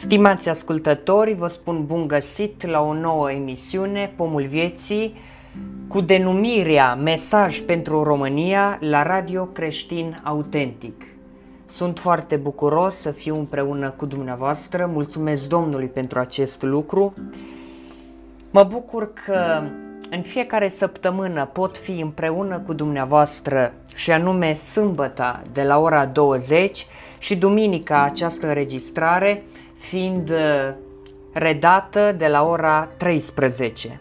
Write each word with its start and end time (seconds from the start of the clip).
Stimați 0.00 0.48
ascultători, 0.48 1.34
vă 1.34 1.46
spun 1.46 1.86
bun 1.86 2.06
găsit 2.06 2.66
la 2.66 2.80
o 2.80 2.92
nouă 2.94 3.30
emisiune, 3.30 4.12
Pomul 4.16 4.46
Vieții, 4.46 5.14
cu 5.88 6.00
denumirea 6.00 6.94
Mesaj 6.94 7.60
pentru 7.60 8.02
România 8.02 8.78
la 8.80 9.02
Radio 9.02 9.44
Creștin 9.44 10.20
Autentic. 10.24 11.04
Sunt 11.66 11.98
foarte 11.98 12.36
bucuros 12.36 12.94
să 12.96 13.10
fiu 13.10 13.36
împreună 13.36 13.90
cu 13.90 14.06
dumneavoastră, 14.06 14.90
mulțumesc 14.92 15.48
Domnului 15.48 15.86
pentru 15.86 16.18
acest 16.18 16.62
lucru. 16.62 17.14
Mă 18.50 18.62
bucur 18.62 19.12
că 19.24 19.62
în 20.10 20.22
fiecare 20.22 20.68
săptămână 20.68 21.44
pot 21.52 21.76
fi 21.76 22.00
împreună 22.00 22.58
cu 22.66 22.72
dumneavoastră 22.72 23.72
și 23.94 24.12
anume 24.12 24.54
sâmbăta 24.54 25.42
de 25.52 25.62
la 25.62 25.78
ora 25.78 26.06
20 26.06 26.86
și 27.18 27.36
duminica 27.36 28.02
această 28.02 28.46
înregistrare 28.46 29.42
fiind 29.88 30.30
uh, 30.30 30.74
redată 31.32 32.12
de 32.12 32.28
la 32.28 32.42
ora 32.42 32.86
13. 32.86 34.00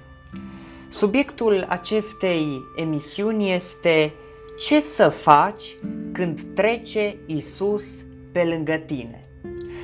Subiectul 0.89 1.65
acestei 1.69 2.61
emisiuni 2.75 3.51
este 3.51 4.13
ce 4.59 4.79
să 4.79 5.09
faci 5.09 5.77
când 6.13 6.41
trece 6.53 7.17
Isus 7.25 7.83
pe 8.31 8.43
lângă 8.43 8.75
tine? 8.75 9.29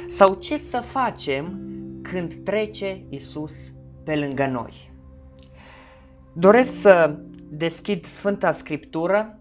Sau 0.08 0.34
ce 0.34 0.58
să 0.58 0.84
facem 0.92 1.60
când 2.02 2.34
trece 2.34 3.04
Isus 3.10 3.54
pe 4.04 4.16
lângă 4.16 4.46
noi? 4.46 4.92
Doresc 6.34 6.80
să 6.80 7.16
deschid 7.50 8.06
Sfânta 8.06 8.52
Scriptură 8.52 9.40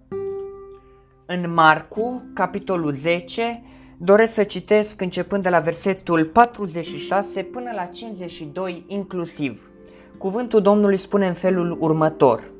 în 1.27 1.53
Marcu, 1.53 2.23
capitolul 2.35 2.93
10, 2.93 3.63
doresc 4.03 4.33
să 4.33 4.43
citesc 4.43 5.01
începând 5.01 5.43
de 5.43 5.49
la 5.49 5.59
versetul 5.61 6.25
46 6.25 7.43
până 7.43 7.71
la 7.75 7.85
52 7.85 8.85
inclusiv. 8.87 9.71
Cuvântul 10.19 10.61
Domnului 10.61 10.97
spune 10.97 11.27
în 11.27 11.35
felul 11.35 11.77
următor. 11.81 12.51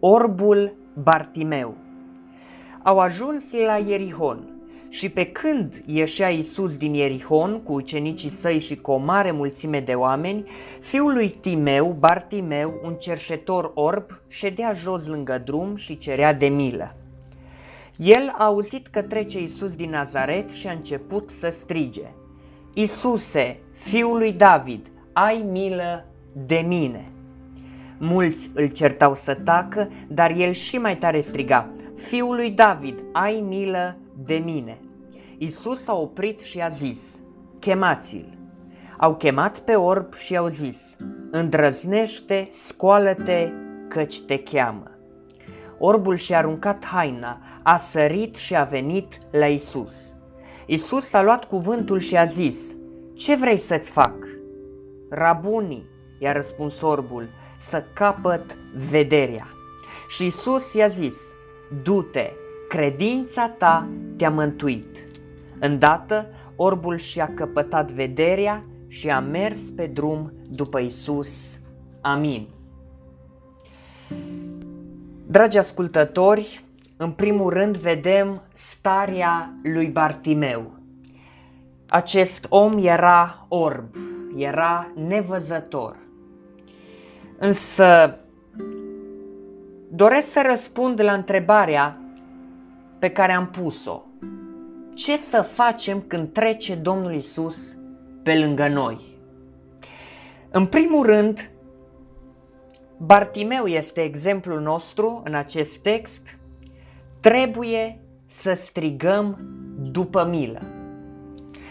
Orbul 0.00 0.74
Bartimeu. 1.02 1.74
Au 2.82 2.98
ajuns 2.98 3.52
la 3.66 3.76
Ierihon 3.76 4.50
și 4.88 5.08
pe 5.08 5.26
când 5.26 5.82
ieșea 5.84 6.28
Isus 6.28 6.76
din 6.76 6.94
Ierihon 6.94 7.60
cu 7.62 7.72
ucenicii 7.72 8.30
săi 8.30 8.58
și 8.58 8.76
cu 8.76 8.90
o 8.90 8.96
mare 8.96 9.30
mulțime 9.30 9.80
de 9.80 9.92
oameni, 9.92 10.44
fiul 10.80 11.12
lui 11.12 11.28
Timeu, 11.28 11.96
Bartimeu, 11.98 12.80
un 12.84 12.94
cerșetor 12.94 13.72
orb, 13.74 14.06
ședea 14.28 14.72
jos 14.72 15.06
lângă 15.06 15.42
drum 15.44 15.76
și 15.76 15.98
cerea 15.98 16.34
de 16.34 16.46
milă. 16.46 16.94
El 17.96 18.34
a 18.38 18.44
auzit 18.44 18.86
că 18.86 19.02
trece 19.02 19.42
Isus 19.42 19.74
din 19.74 19.90
Nazaret 19.90 20.50
și 20.50 20.66
a 20.66 20.72
început 20.72 21.30
să 21.30 21.48
strige. 21.50 22.06
Isuse, 22.74 23.58
fiul 23.72 24.16
lui 24.18 24.32
David, 24.32 24.86
ai 25.12 25.44
milă 25.50 26.06
de 26.32 26.64
mine. 26.66 27.10
Mulți 27.98 28.50
îl 28.54 28.68
certau 28.68 29.14
să 29.14 29.34
tacă, 29.34 29.90
dar 30.08 30.30
el 30.30 30.52
și 30.52 30.78
mai 30.78 30.96
tare 30.96 31.20
striga, 31.20 31.70
Fiul 31.96 32.34
lui 32.34 32.50
David, 32.50 32.98
ai 33.12 33.44
milă 33.48 33.96
de 34.24 34.34
mine. 34.34 34.78
Isus 35.38 35.88
a 35.88 35.94
oprit 35.94 36.40
și 36.40 36.60
a 36.60 36.68
zis, 36.68 37.00
chemați-l. 37.58 38.38
Au 38.98 39.14
chemat 39.14 39.58
pe 39.58 39.74
orb 39.74 40.14
și 40.14 40.36
au 40.36 40.46
zis, 40.46 40.96
îndrăznește, 41.30 42.48
scoală-te, 42.50 43.48
căci 43.88 44.20
te 44.20 44.38
cheamă. 44.38 44.95
Orbul 45.78 46.16
și-a 46.16 46.38
aruncat 46.38 46.84
haina, 46.84 47.38
a 47.62 47.76
sărit 47.76 48.34
și 48.34 48.56
a 48.56 48.64
venit 48.64 49.18
la 49.30 49.46
Isus. 49.46 50.14
Isus 50.66 51.12
a 51.12 51.22
luat 51.22 51.44
cuvântul 51.44 51.98
și 51.98 52.16
a 52.16 52.24
zis, 52.24 52.74
Ce 53.14 53.36
vrei 53.36 53.58
să-ți 53.58 53.90
fac? 53.90 54.14
Rabunii, 55.10 55.86
i-a 56.18 56.32
răspuns 56.32 56.80
orbul, 56.80 57.28
să 57.58 57.84
capăt 57.94 58.56
vederea. 58.90 59.46
Și 60.08 60.26
Isus 60.26 60.72
i-a 60.74 60.88
zis, 60.88 61.16
Du-te, 61.82 62.32
credința 62.68 63.48
ta 63.48 63.88
te-a 64.16 64.30
mântuit. 64.30 64.96
Îndată, 65.60 66.26
orbul 66.56 66.96
și-a 66.96 67.30
căpătat 67.34 67.90
vederea 67.90 68.64
și 68.88 69.10
a 69.10 69.20
mers 69.20 69.60
pe 69.76 69.86
drum 69.86 70.32
după 70.50 70.78
Isus. 70.78 71.58
Amin. 72.00 72.48
Dragi 75.36 75.58
ascultători, 75.58 76.64
în 76.96 77.10
primul 77.10 77.50
rând 77.50 77.76
vedem 77.76 78.42
starea 78.54 79.54
lui 79.62 79.86
Bartimeu. 79.86 80.72
Acest 81.88 82.46
om 82.48 82.72
era 82.78 83.46
orb, 83.48 83.84
era 84.36 84.92
nevăzător. 85.08 85.96
Însă 87.38 88.18
doresc 89.88 90.30
să 90.30 90.42
răspund 90.46 91.02
la 91.02 91.12
întrebarea 91.12 92.00
pe 92.98 93.10
care 93.10 93.32
am 93.32 93.46
pus-o. 93.46 94.02
Ce 94.94 95.16
să 95.16 95.42
facem 95.42 96.04
când 96.06 96.32
trece 96.32 96.74
Domnul 96.74 97.14
Isus 97.14 97.76
pe 98.22 98.38
lângă 98.38 98.68
noi? 98.68 99.00
În 100.50 100.66
primul 100.66 101.06
rând, 101.06 101.50
Bartimeu 102.98 103.66
este 103.66 104.00
exemplul 104.00 104.60
nostru 104.60 105.22
în 105.24 105.34
acest 105.34 105.76
text. 105.76 106.38
Trebuie 107.20 108.00
să 108.26 108.52
strigăm 108.52 109.38
după 109.78 110.26
milă. 110.30 110.60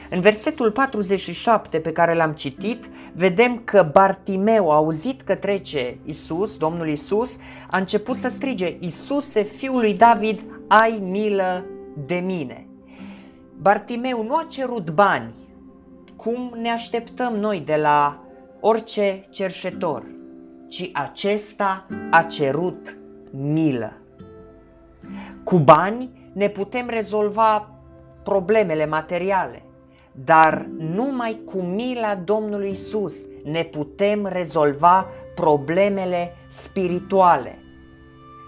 În 0.09 0.21
versetul 0.21 0.71
47 0.71 1.79
pe 1.79 1.91
care 1.91 2.13
l-am 2.13 2.31
citit, 2.31 2.89
vedem 3.13 3.61
că 3.63 3.89
Bartimeu 3.91 4.71
a 4.71 4.75
auzit 4.75 5.21
că 5.21 5.35
trece 5.35 5.97
Isus, 6.03 6.57
Domnul 6.57 6.89
Isus, 6.89 7.35
a 7.69 7.77
început 7.77 8.17
să 8.17 8.29
strige, 8.29 8.77
Isuse, 8.79 9.43
fiul 9.43 9.79
lui 9.79 9.93
David, 9.93 10.43
ai 10.67 10.99
milă 11.03 11.65
de 12.05 12.15
mine. 12.15 12.67
Bartimeu 13.61 14.23
nu 14.23 14.35
a 14.35 14.45
cerut 14.49 14.91
bani, 14.91 15.33
cum 16.15 16.53
ne 16.61 16.69
așteptăm 16.69 17.35
noi 17.35 17.59
de 17.59 17.75
la 17.75 18.23
orice 18.59 19.27
cerșetor, 19.29 20.14
ci 20.67 20.89
acesta 20.93 21.85
a 22.11 22.23
cerut 22.23 22.97
milă. 23.31 23.93
Cu 25.43 25.59
bani 25.59 26.29
ne 26.33 26.49
putem 26.49 26.87
rezolva 26.89 27.69
problemele 28.23 28.85
materiale, 28.85 29.63
dar 30.11 30.69
numai 30.77 31.41
cu 31.45 31.61
mila 31.61 32.15
Domnului 32.15 32.69
Isus 32.69 33.15
ne 33.43 33.63
putem 33.63 34.25
rezolva 34.25 35.07
problemele 35.35 36.33
spirituale. 36.47 37.59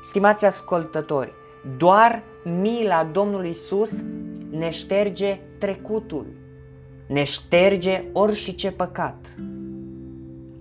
Stimați 0.07 0.45
ascultători, 0.45 1.33
doar 1.77 2.23
mila 2.61 3.03
Domnului 3.03 3.49
Isus 3.49 4.03
ne 4.49 4.69
șterge 4.69 5.39
trecutul, 5.57 6.25
ne 7.07 7.23
șterge 7.23 8.03
orice 8.13 8.71
păcat. 8.71 9.15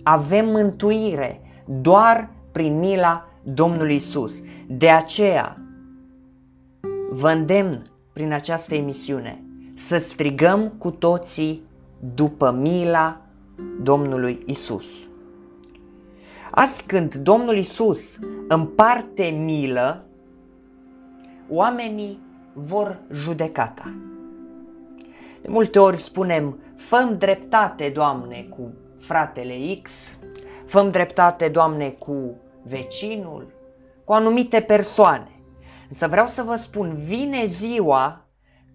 Avem 0.02 0.48
mântuire 0.48 1.40
doar 1.66 2.30
prin 2.52 2.78
mila 2.78 3.28
Domnului 3.42 3.94
Isus. 3.94 4.32
De 4.66 4.90
aceea, 4.90 5.58
vă 7.10 7.30
îndemn 7.30 7.90
prin 8.12 8.32
această 8.32 8.74
emisiune 8.74 9.42
să 9.74 9.98
strigăm 9.98 10.68
cu 10.78 10.90
toții 10.90 11.62
după 12.14 12.50
mila 12.50 13.20
Domnului 13.82 14.38
Isus. 14.46 14.86
Azi 16.50 16.82
când 16.86 17.14
Domnul 17.14 17.56
Isus 17.56 18.18
împarte 18.48 19.24
milă, 19.24 20.04
oamenii 21.48 22.18
vor 22.52 22.98
judecata. 23.12 23.94
De 25.42 25.48
multe 25.48 25.78
ori 25.78 26.00
spunem, 26.00 26.58
făm 26.76 27.18
dreptate, 27.18 27.90
Doamne, 27.94 28.46
cu 28.56 28.72
fratele 28.98 29.54
X, 29.82 30.18
făm 30.66 30.90
dreptate, 30.90 31.48
Doamne, 31.48 31.88
cu 31.88 32.36
vecinul, 32.62 33.54
cu 34.04 34.12
anumite 34.12 34.60
persoane. 34.60 35.30
Însă 35.88 36.06
vreau 36.06 36.26
să 36.26 36.42
vă 36.42 36.56
spun, 36.56 36.94
vine 36.94 37.46
ziua 37.46 38.20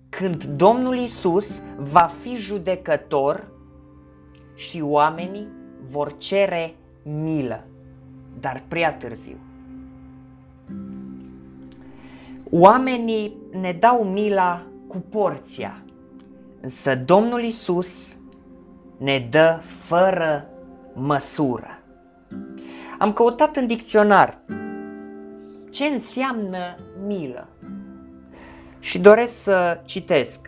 când 0.09 0.43
Domnul 0.43 0.97
Isus 0.97 1.61
va 1.77 2.11
fi 2.21 2.35
judecător 2.35 3.51
și 4.55 4.81
oamenii 4.81 5.47
vor 5.89 6.17
cere 6.17 6.75
milă, 7.03 7.63
dar 8.39 8.63
prea 8.67 8.93
târziu. 8.93 9.37
Oamenii 12.49 13.37
ne 13.51 13.71
dau 13.79 14.03
mila 14.03 14.65
cu 14.87 14.97
porția, 14.97 15.83
însă 16.61 16.95
Domnul 16.95 17.43
Isus 17.43 18.17
ne 18.97 19.27
dă 19.29 19.59
fără 19.63 20.49
măsură. 20.93 21.80
Am 23.01 23.13
căutat 23.13 23.55
în 23.55 23.67
dicționar 23.67 24.37
ce 25.71 25.85
înseamnă 25.85 26.75
milă 27.07 27.47
și 28.79 28.99
doresc 28.99 29.41
să 29.41 29.81
citesc. 29.85 30.39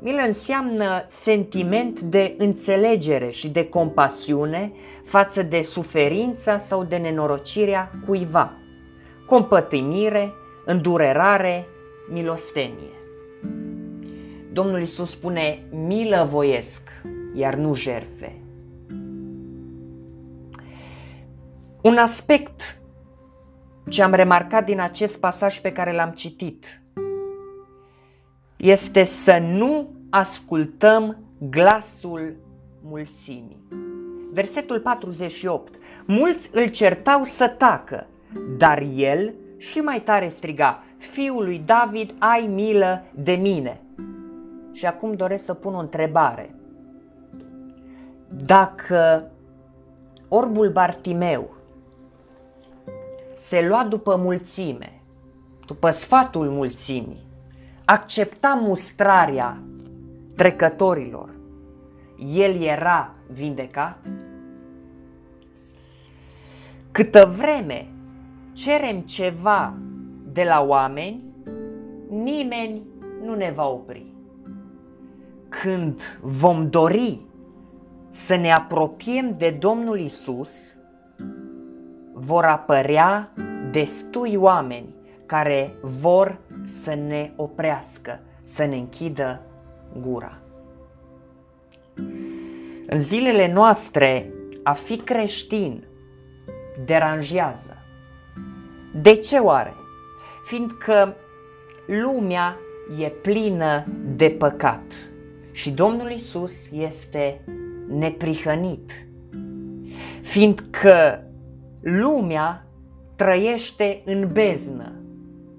Milă 0.00 0.22
înseamnă 0.26 1.04
sentiment 1.08 2.00
de 2.00 2.34
înțelegere 2.38 3.30
și 3.30 3.48
de 3.48 3.68
compasiune 3.68 4.72
față 5.04 5.42
de 5.42 5.62
suferința 5.62 6.58
sau 6.58 6.84
de 6.84 6.96
nenorocirea 6.96 7.90
cuiva, 8.06 8.52
compătimire, 9.26 10.32
îndurerare, 10.64 11.66
milostenie. 12.12 12.94
Domnul 14.52 14.80
Isus 14.82 15.10
spune, 15.10 15.62
milă 15.86 16.28
voiesc, 16.30 16.82
iar 17.34 17.54
nu 17.54 17.74
jerfe. 17.74 18.45
Un 21.86 21.96
aspect 21.96 22.78
ce 23.88 24.02
am 24.02 24.14
remarcat 24.14 24.64
din 24.64 24.80
acest 24.80 25.18
pasaj 25.18 25.60
pe 25.60 25.72
care 25.72 25.92
l-am 25.92 26.10
citit 26.10 26.82
este 28.56 29.04
să 29.04 29.38
nu 29.38 29.90
ascultăm 30.10 31.18
glasul 31.38 32.36
mulțimii. 32.82 33.66
Versetul 34.32 34.80
48. 34.80 35.74
Mulți 36.06 36.50
îl 36.52 36.66
certau 36.66 37.24
să 37.24 37.48
tacă, 37.48 38.06
dar 38.58 38.82
el 38.94 39.34
și 39.56 39.78
mai 39.78 40.00
tare 40.00 40.28
striga, 40.28 40.82
Fiul 40.96 41.44
lui 41.44 41.62
David, 41.66 42.14
ai 42.18 42.46
milă 42.46 43.04
de 43.14 43.32
mine. 43.32 43.80
Și 44.72 44.86
acum 44.86 45.12
doresc 45.12 45.44
să 45.44 45.54
pun 45.54 45.74
o 45.74 45.78
întrebare. 45.78 46.54
Dacă 48.28 49.30
orbul 50.28 50.70
Bartimeu 50.70 51.55
se 53.36 53.66
lua 53.66 53.84
după 53.84 54.16
mulțime, 54.16 55.00
după 55.66 55.90
sfatul 55.90 56.48
mulțimii, 56.50 57.24
accepta 57.84 58.54
mustrarea 58.62 59.58
trecătorilor, 60.36 61.30
el 62.34 62.62
era 62.62 63.14
vindecat? 63.32 63.98
Câtă 66.90 67.34
vreme 67.36 67.88
cerem 68.52 69.00
ceva 69.00 69.74
de 70.32 70.44
la 70.44 70.60
oameni, 70.62 71.22
nimeni 72.08 72.82
nu 73.24 73.34
ne 73.34 73.52
va 73.54 73.68
opri. 73.68 74.06
Când 75.48 76.00
vom 76.22 76.70
dori 76.70 77.20
să 78.10 78.36
ne 78.36 78.52
apropiem 78.52 79.34
de 79.38 79.50
Domnul 79.50 80.00
Isus, 80.00 80.75
vor 82.18 82.44
apărea 82.44 83.32
destui 83.70 84.34
oameni 84.36 84.94
care 85.26 85.72
vor 85.82 86.38
să 86.82 86.94
ne 86.94 87.30
oprească, 87.36 88.20
să 88.44 88.64
ne 88.64 88.76
închidă 88.76 89.40
gura. 90.00 90.38
În 92.86 93.00
zilele 93.00 93.52
noastre, 93.52 94.32
a 94.62 94.72
fi 94.72 94.96
creștin 94.96 95.84
deranjează. 96.84 97.76
De 98.94 99.14
ce 99.14 99.36
oare? 99.38 99.74
Fiindcă 100.44 101.16
lumea 101.86 102.56
e 102.98 103.08
plină 103.08 103.84
de 104.16 104.30
păcat 104.30 104.92
și 105.52 105.70
Domnul 105.70 106.10
Isus 106.10 106.70
este 106.72 107.40
neprihănit. 107.88 108.90
Fiindcă 110.22 111.26
lumea 111.88 112.66
trăiește 113.16 114.02
în 114.04 114.28
beznă, 114.32 114.92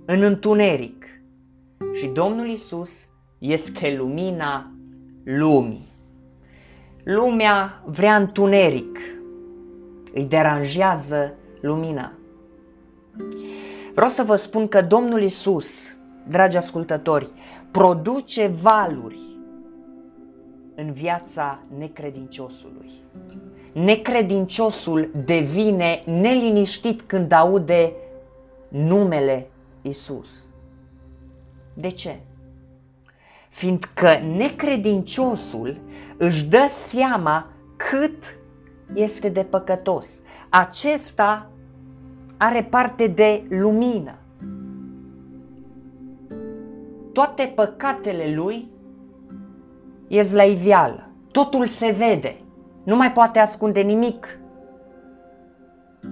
în 0.06 0.22
întuneric 0.22 1.06
și 1.94 2.08
Domnul 2.08 2.50
Isus 2.50 2.90
este 3.38 3.96
lumina 3.98 4.72
lumii. 5.24 5.88
Lumea 7.04 7.84
vrea 7.86 8.16
întuneric, 8.16 9.00
îi 10.14 10.26
deranjează 10.26 11.34
lumina. 11.62 12.12
Vreau 13.94 14.10
să 14.10 14.24
vă 14.24 14.36
spun 14.36 14.68
că 14.68 14.82
Domnul 14.82 15.22
Isus, 15.22 15.98
dragi 16.28 16.58
ascultători, 16.58 17.30
produce 17.72 18.48
valuri 18.62 19.20
în 20.76 20.92
viața 20.92 21.60
necredinciosului. 21.78 22.92
Necredinciosul 23.84 25.10
devine 25.26 26.02
neliniștit 26.06 27.02
când 27.02 27.32
aude 27.32 27.94
numele 28.68 29.50
Isus. 29.82 30.28
De 31.74 31.90
ce? 31.90 32.20
Fiindcă 33.50 34.10
necredinciosul 34.38 35.78
își 36.18 36.46
dă 36.46 36.68
seama 36.70 37.48
cât 37.76 38.38
este 38.94 39.30
de 39.30 39.44
păcătos. 39.44 40.08
Acesta 40.50 41.50
are 42.38 42.64
parte 42.64 43.08
de 43.08 43.44
lumină. 43.50 44.16
Toate 47.14 47.52
păcatele 47.56 48.34
lui 48.36 48.68
ies 50.08 50.34
la 50.34 50.44
iveală. 50.44 51.10
Totul 51.32 51.66
se 51.66 51.92
vede. 51.92 52.42
Nu 52.88 52.96
mai 52.96 53.12
poate 53.12 53.40
ascunde 53.40 53.82
nimic 53.82 54.40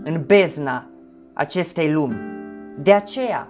în 0.04 0.24
bezna 0.26 0.90
acestei 1.34 1.92
lumi. 1.92 2.16
De 2.78 2.94
aceea, 2.94 3.48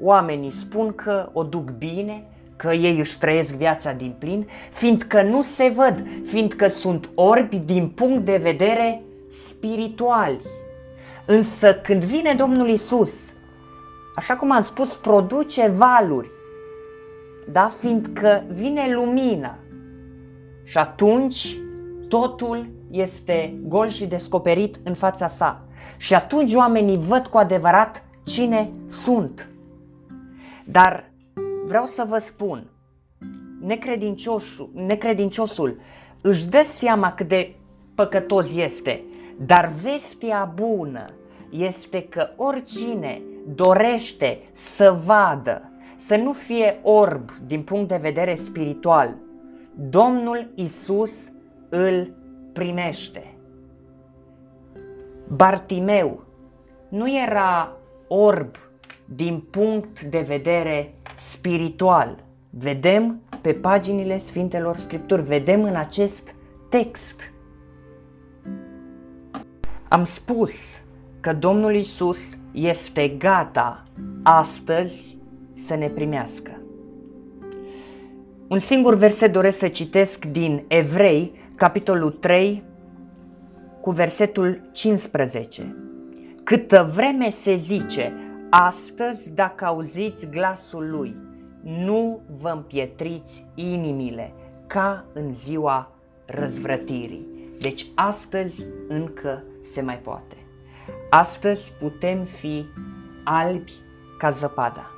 oamenii 0.00 0.50
spun 0.50 0.92
că 0.94 1.30
o 1.32 1.42
duc 1.42 1.70
bine, 1.70 2.24
că 2.56 2.72
ei 2.72 2.98
își 2.98 3.18
trăiesc 3.18 3.54
viața 3.54 3.92
din 3.92 4.14
plin, 4.18 4.48
fiindcă 4.70 5.22
nu 5.22 5.42
se 5.42 5.72
văd, 5.76 6.06
fiindcă 6.24 6.68
sunt 6.68 7.10
orbi 7.14 7.58
din 7.58 7.88
punct 7.88 8.24
de 8.24 8.36
vedere 8.36 9.02
spiritual. 9.48 10.32
Însă 11.26 11.74
când 11.74 12.04
vine 12.04 12.34
Domnul 12.34 12.68
Isus, 12.68 13.32
așa 14.16 14.36
cum 14.36 14.50
am 14.50 14.62
spus, 14.62 14.94
produce 14.94 15.68
valuri, 15.68 16.30
da? 17.52 17.70
fiindcă 17.78 18.44
vine 18.48 18.94
lumina 18.94 19.58
și 20.64 20.78
atunci 20.78 21.58
totul 22.10 22.70
este 22.90 23.54
gol 23.66 23.88
și 23.88 24.06
descoperit 24.06 24.76
în 24.82 24.94
fața 24.94 25.26
sa. 25.26 25.62
Și 25.96 26.14
atunci 26.14 26.54
oamenii 26.54 26.98
văd 26.98 27.26
cu 27.26 27.38
adevărat 27.38 28.04
cine 28.24 28.70
sunt. 28.88 29.48
Dar 30.64 31.10
vreau 31.66 31.86
să 31.86 32.06
vă 32.08 32.18
spun, 32.18 32.66
necredinciosul, 33.60 34.70
necredinciosul 34.74 35.80
își 36.20 36.46
dă 36.46 36.62
seama 36.64 37.12
cât 37.12 37.28
de 37.28 37.54
păcătos 37.94 38.54
este, 38.54 39.04
dar 39.46 39.72
vestea 39.82 40.52
bună 40.54 41.04
este 41.50 42.02
că 42.02 42.28
oricine 42.36 43.22
dorește 43.54 44.38
să 44.52 45.00
vadă, 45.04 45.72
să 45.96 46.16
nu 46.16 46.32
fie 46.32 46.80
orb 46.82 47.30
din 47.46 47.62
punct 47.62 47.88
de 47.88 47.98
vedere 48.00 48.34
spiritual, 48.34 49.16
Domnul 49.74 50.50
Isus 50.54 51.30
îl 51.70 52.14
primește. 52.52 53.34
Bartimeu 55.28 56.24
nu 56.88 57.20
era 57.22 57.76
orb 58.08 58.56
din 59.04 59.40
punct 59.50 60.02
de 60.02 60.20
vedere 60.20 60.94
spiritual. 61.16 62.24
Vedem 62.50 63.20
pe 63.40 63.52
paginile 63.52 64.18
Sfintelor 64.18 64.76
Scripturi, 64.76 65.22
vedem 65.22 65.62
în 65.62 65.74
acest 65.74 66.34
text. 66.68 67.32
Am 69.88 70.04
spus 70.04 70.52
că 71.20 71.32
Domnul 71.32 71.74
Isus 71.74 72.18
este 72.52 73.08
gata 73.08 73.84
astăzi 74.22 75.16
să 75.54 75.74
ne 75.74 75.88
primească. 75.88 76.50
Un 78.48 78.58
singur 78.58 78.94
verset 78.94 79.32
doresc 79.32 79.58
să 79.58 79.68
citesc 79.68 80.24
din 80.24 80.64
Evrei, 80.68 81.32
capitolul 81.60 82.10
3, 82.10 82.62
cu 83.80 83.90
versetul 83.90 84.60
15. 84.72 85.76
Câtă 86.44 86.90
vreme 86.94 87.30
se 87.30 87.56
zice, 87.56 88.12
astăzi 88.50 89.30
dacă 89.30 89.64
auziți 89.64 90.30
glasul 90.30 90.90
lui, 90.90 91.16
nu 91.62 92.20
vă 92.40 92.48
împietriți 92.48 93.46
inimile 93.54 94.32
ca 94.66 95.04
în 95.12 95.32
ziua 95.32 95.92
răzvrătirii. 96.26 97.26
Deci 97.60 97.86
astăzi 97.94 98.64
încă 98.88 99.44
se 99.62 99.80
mai 99.80 99.98
poate. 99.98 100.36
Astăzi 101.10 101.72
putem 101.78 102.22
fi 102.22 102.64
albi 103.24 103.72
ca 104.18 104.30
zăpada. 104.30 104.90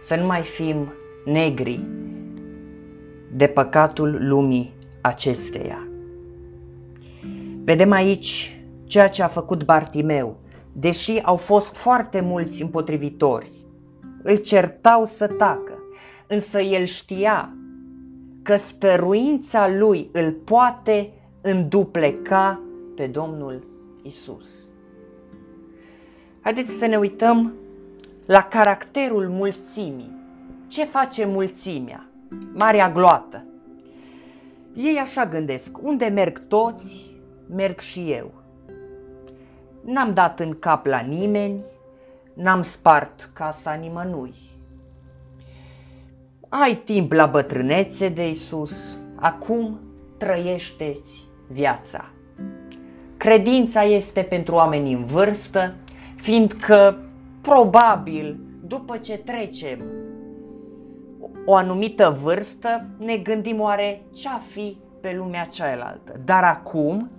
Să 0.00 0.16
nu 0.16 0.26
mai 0.26 0.42
fim 0.42 0.92
negri 1.24 1.84
de 3.32 3.46
păcatul 3.46 4.18
lumii 4.20 4.78
acesteia. 5.00 5.88
Vedem 7.64 7.92
aici 7.92 8.60
ceea 8.84 9.08
ce 9.08 9.22
a 9.22 9.28
făcut 9.28 9.64
Bartimeu, 9.64 10.36
deși 10.72 11.20
au 11.22 11.36
fost 11.36 11.76
foarte 11.76 12.20
mulți 12.20 12.62
împotrivitori, 12.62 13.50
îl 14.22 14.36
certau 14.36 15.04
să 15.04 15.26
tacă, 15.26 15.78
însă 16.26 16.60
el 16.60 16.84
știa 16.84 17.54
că 18.42 18.56
stăruința 18.56 19.68
lui 19.68 20.08
îl 20.12 20.32
poate 20.32 21.12
îndupleca 21.40 22.60
pe 22.96 23.06
Domnul 23.06 23.66
Isus. 24.02 24.46
Haideți 26.40 26.70
să 26.70 26.86
ne 26.86 26.96
uităm 26.96 27.52
la 28.26 28.42
caracterul 28.42 29.28
mulțimii. 29.28 30.18
Ce 30.68 30.84
face 30.84 31.26
mulțimea? 31.26 32.06
Marea 32.54 32.90
gloată. 32.90 33.44
Ei 34.74 34.96
așa 34.96 35.26
gândesc, 35.26 35.82
unde 35.82 36.06
merg 36.06 36.42
toți, 36.48 37.06
merg 37.54 37.78
și 37.78 38.12
eu. 38.12 38.32
N-am 39.84 40.14
dat 40.14 40.40
în 40.40 40.58
cap 40.58 40.86
la 40.86 40.98
nimeni, 40.98 41.60
n-am 42.34 42.62
spart 42.62 43.30
casa 43.32 43.72
nimănui. 43.72 44.34
Ai 46.48 46.76
timp 46.76 47.12
la 47.12 47.26
bătrânețe 47.26 48.08
de 48.08 48.28
Isus, 48.28 48.98
acum 49.14 49.80
trăiește-ți 50.16 51.24
viața. 51.48 52.10
Credința 53.16 53.82
este 53.82 54.22
pentru 54.22 54.54
oameni 54.54 54.92
în 54.92 55.04
vârstă, 55.04 55.74
fiindcă 56.16 56.98
probabil 57.40 58.40
după 58.66 58.96
ce 58.96 59.18
trecem 59.18 59.78
o 61.44 61.54
anumită 61.54 62.18
vârstă, 62.22 62.86
ne 62.98 63.16
gândim 63.16 63.60
oare 63.60 64.02
ce-a 64.12 64.40
fi 64.50 64.78
pe 65.00 65.14
lumea 65.16 65.44
cealaltă. 65.44 66.20
Dar 66.24 66.44
acum, 66.44 67.10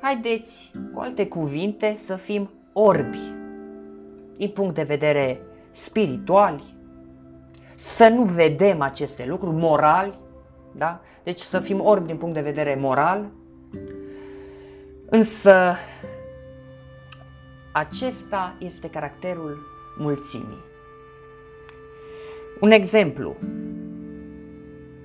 haideți, 0.00 0.70
cu 0.94 1.00
alte 1.00 1.26
cuvinte, 1.26 1.94
să 2.04 2.16
fim 2.16 2.50
orbi 2.72 3.20
din 4.36 4.48
punct 4.48 4.74
de 4.74 4.82
vedere 4.82 5.40
spiritual, 5.70 6.62
să 7.76 8.08
nu 8.08 8.22
vedem 8.22 8.80
aceste 8.80 9.26
lucruri 9.26 9.56
morali, 9.56 10.18
da? 10.72 11.00
Deci 11.22 11.40
să 11.40 11.60
fim 11.60 11.80
orbi 11.80 12.06
din 12.06 12.16
punct 12.16 12.34
de 12.34 12.40
vedere 12.40 12.76
moral, 12.80 13.30
însă 15.10 15.76
acesta 17.72 18.54
este 18.58 18.90
caracterul 18.90 19.58
mulțimii. 19.98 20.70
Un 22.62 22.70
exemplu. 22.70 23.36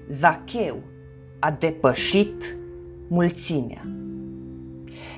Zacheu 0.10 0.80
a 1.40 1.52
depășit 1.52 2.58
mulțimea. 3.08 3.82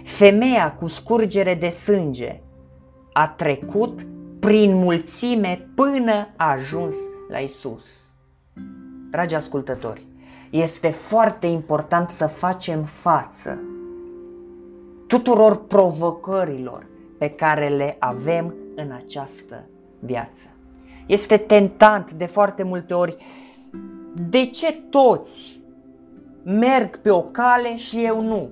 Femeia 0.04 0.74
cu 0.74 0.88
scurgere 0.88 1.56
de 1.56 1.70
sânge 1.70 2.42
a 3.14 3.28
trecut 3.28 4.06
prin 4.40 4.76
mulțime 4.76 5.70
până 5.76 6.28
a 6.36 6.52
ajuns 6.52 6.96
la 7.30 7.38
Isus. 7.38 7.86
Dragi 9.12 9.36
ascultători, 9.36 10.08
este 10.50 10.90
foarte 10.90 11.48
important 11.48 12.10
să 12.10 12.28
facem 12.28 12.84
față 12.84 13.60
tuturor 15.08 15.66
provocărilor 15.66 16.86
pe 17.18 17.30
care 17.30 17.68
le 17.68 17.96
avem 18.00 18.56
în 18.76 18.92
această 18.92 19.70
viață. 20.00 20.48
Este 21.10 21.38
tentant 21.38 22.12
de 22.12 22.26
foarte 22.26 22.64
multe 22.64 22.94
ori. 22.94 23.18
De 24.30 24.46
ce 24.46 24.72
toți 24.90 25.60
merg 26.44 26.98
pe 26.98 27.10
o 27.10 27.22
cale 27.22 27.78
și 27.78 28.04
eu 28.04 28.22
nu? 28.22 28.50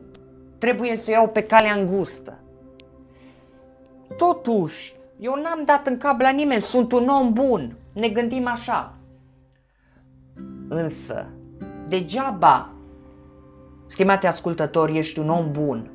Trebuie 0.58 0.96
să 0.96 1.12
iau 1.12 1.28
pe 1.28 1.44
calea 1.44 1.74
îngustă. 1.74 2.38
Totuși, 4.18 4.96
eu 5.20 5.34
n-am 5.36 5.64
dat 5.66 5.88
în 5.88 5.98
cap 5.98 6.20
la 6.20 6.30
nimeni, 6.30 6.62
sunt 6.62 6.92
un 6.92 7.08
om 7.08 7.34
bun, 7.34 7.76
ne 7.94 8.10
gândim 8.10 8.48
așa. 8.48 8.94
Însă, 10.68 11.30
degeaba, 11.88 12.70
stimate 13.86 14.28
ascultători, 14.28 14.98
ești 14.98 15.20
un 15.20 15.30
om 15.30 15.52
bun, 15.52 15.92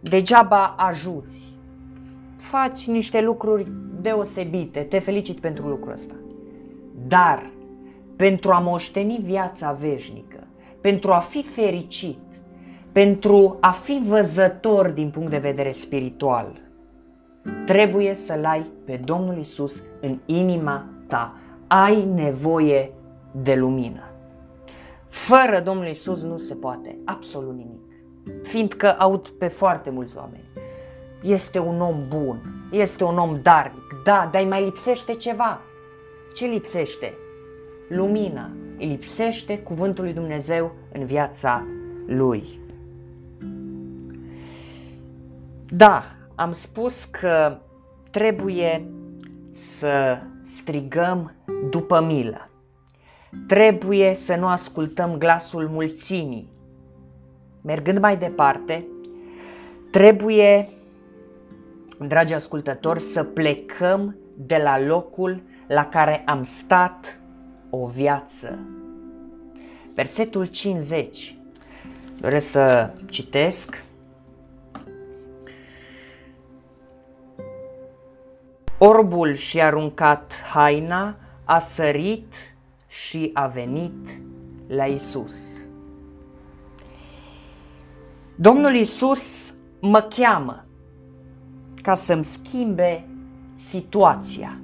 degeaba 0.00 0.74
ajuți, 0.78 1.51
faci 2.52 2.86
niște 2.86 3.20
lucruri 3.20 3.66
deosebite, 4.00 4.80
te 4.80 4.98
felicit 4.98 5.40
pentru 5.40 5.68
lucrul 5.68 5.92
ăsta. 5.92 6.14
Dar, 7.06 7.50
pentru 8.16 8.50
a 8.50 8.58
moșteni 8.58 9.20
viața 9.24 9.72
veșnică, 9.72 10.46
pentru 10.80 11.12
a 11.12 11.18
fi 11.18 11.42
fericit, 11.42 12.18
pentru 12.92 13.56
a 13.60 13.70
fi 13.70 14.02
văzător 14.06 14.88
din 14.88 15.10
punct 15.10 15.30
de 15.30 15.38
vedere 15.38 15.72
spiritual, 15.72 16.52
trebuie 17.66 18.14
să-L 18.14 18.44
ai 18.44 18.66
pe 18.84 19.00
Domnul 19.04 19.38
Isus 19.38 19.82
în 20.00 20.18
inima 20.26 20.88
ta. 21.06 21.36
Ai 21.66 22.04
nevoie 22.04 22.92
de 23.42 23.54
lumină. 23.54 24.02
Fără 25.08 25.60
Domnul 25.64 25.86
Isus 25.86 26.22
nu 26.22 26.38
se 26.38 26.54
poate 26.54 26.98
absolut 27.04 27.56
nimic. 27.56 27.80
Fiindcă 28.42 28.94
aud 28.98 29.28
pe 29.28 29.46
foarte 29.46 29.90
mulți 29.90 30.16
oameni 30.16 30.44
este 31.22 31.58
un 31.58 31.80
om 31.80 32.04
bun, 32.08 32.40
este 32.70 33.04
un 33.04 33.18
om 33.18 33.38
darnic, 33.42 34.02
da, 34.04 34.28
dar 34.32 34.42
îi 34.42 34.48
mai 34.48 34.64
lipsește 34.64 35.14
ceva. 35.14 35.60
Ce 36.34 36.46
lipsește? 36.46 37.14
Lumina. 37.88 38.50
Îi 38.78 38.86
lipsește 38.86 39.58
cuvântul 39.58 40.04
lui 40.04 40.12
Dumnezeu 40.12 40.72
în 40.92 41.04
viața 41.04 41.66
lui. 42.06 42.60
Da, 45.68 46.04
am 46.34 46.52
spus 46.52 47.04
că 47.04 47.58
trebuie 48.10 48.86
să 49.52 50.20
strigăm 50.44 51.34
după 51.70 52.00
milă. 52.00 52.48
Trebuie 53.46 54.14
să 54.14 54.36
nu 54.36 54.46
ascultăm 54.46 55.18
glasul 55.18 55.68
mulțimii. 55.68 56.50
Mergând 57.60 57.98
mai 57.98 58.16
departe, 58.16 58.86
trebuie 59.90 60.68
dragi 62.08 62.34
ascultători, 62.34 63.00
să 63.00 63.24
plecăm 63.24 64.16
de 64.36 64.56
la 64.56 64.80
locul 64.80 65.42
la 65.66 65.86
care 65.86 66.22
am 66.26 66.44
stat 66.44 67.18
o 67.70 67.86
viață. 67.86 68.58
Versetul 69.94 70.44
50. 70.44 71.36
Doresc 72.20 72.50
să 72.50 72.90
citesc. 73.06 73.84
Orbul 78.78 79.34
și-a 79.34 79.66
aruncat 79.66 80.32
haina, 80.52 81.16
a 81.44 81.58
sărit 81.58 82.34
și 82.88 83.30
a 83.32 83.46
venit 83.46 84.06
la 84.66 84.84
Isus. 84.84 85.34
Domnul 88.36 88.74
Isus 88.74 89.54
mă 89.80 90.00
cheamă 90.00 90.64
ca 91.82 91.94
să-mi 91.94 92.24
schimbe 92.24 93.04
situația. 93.54 94.60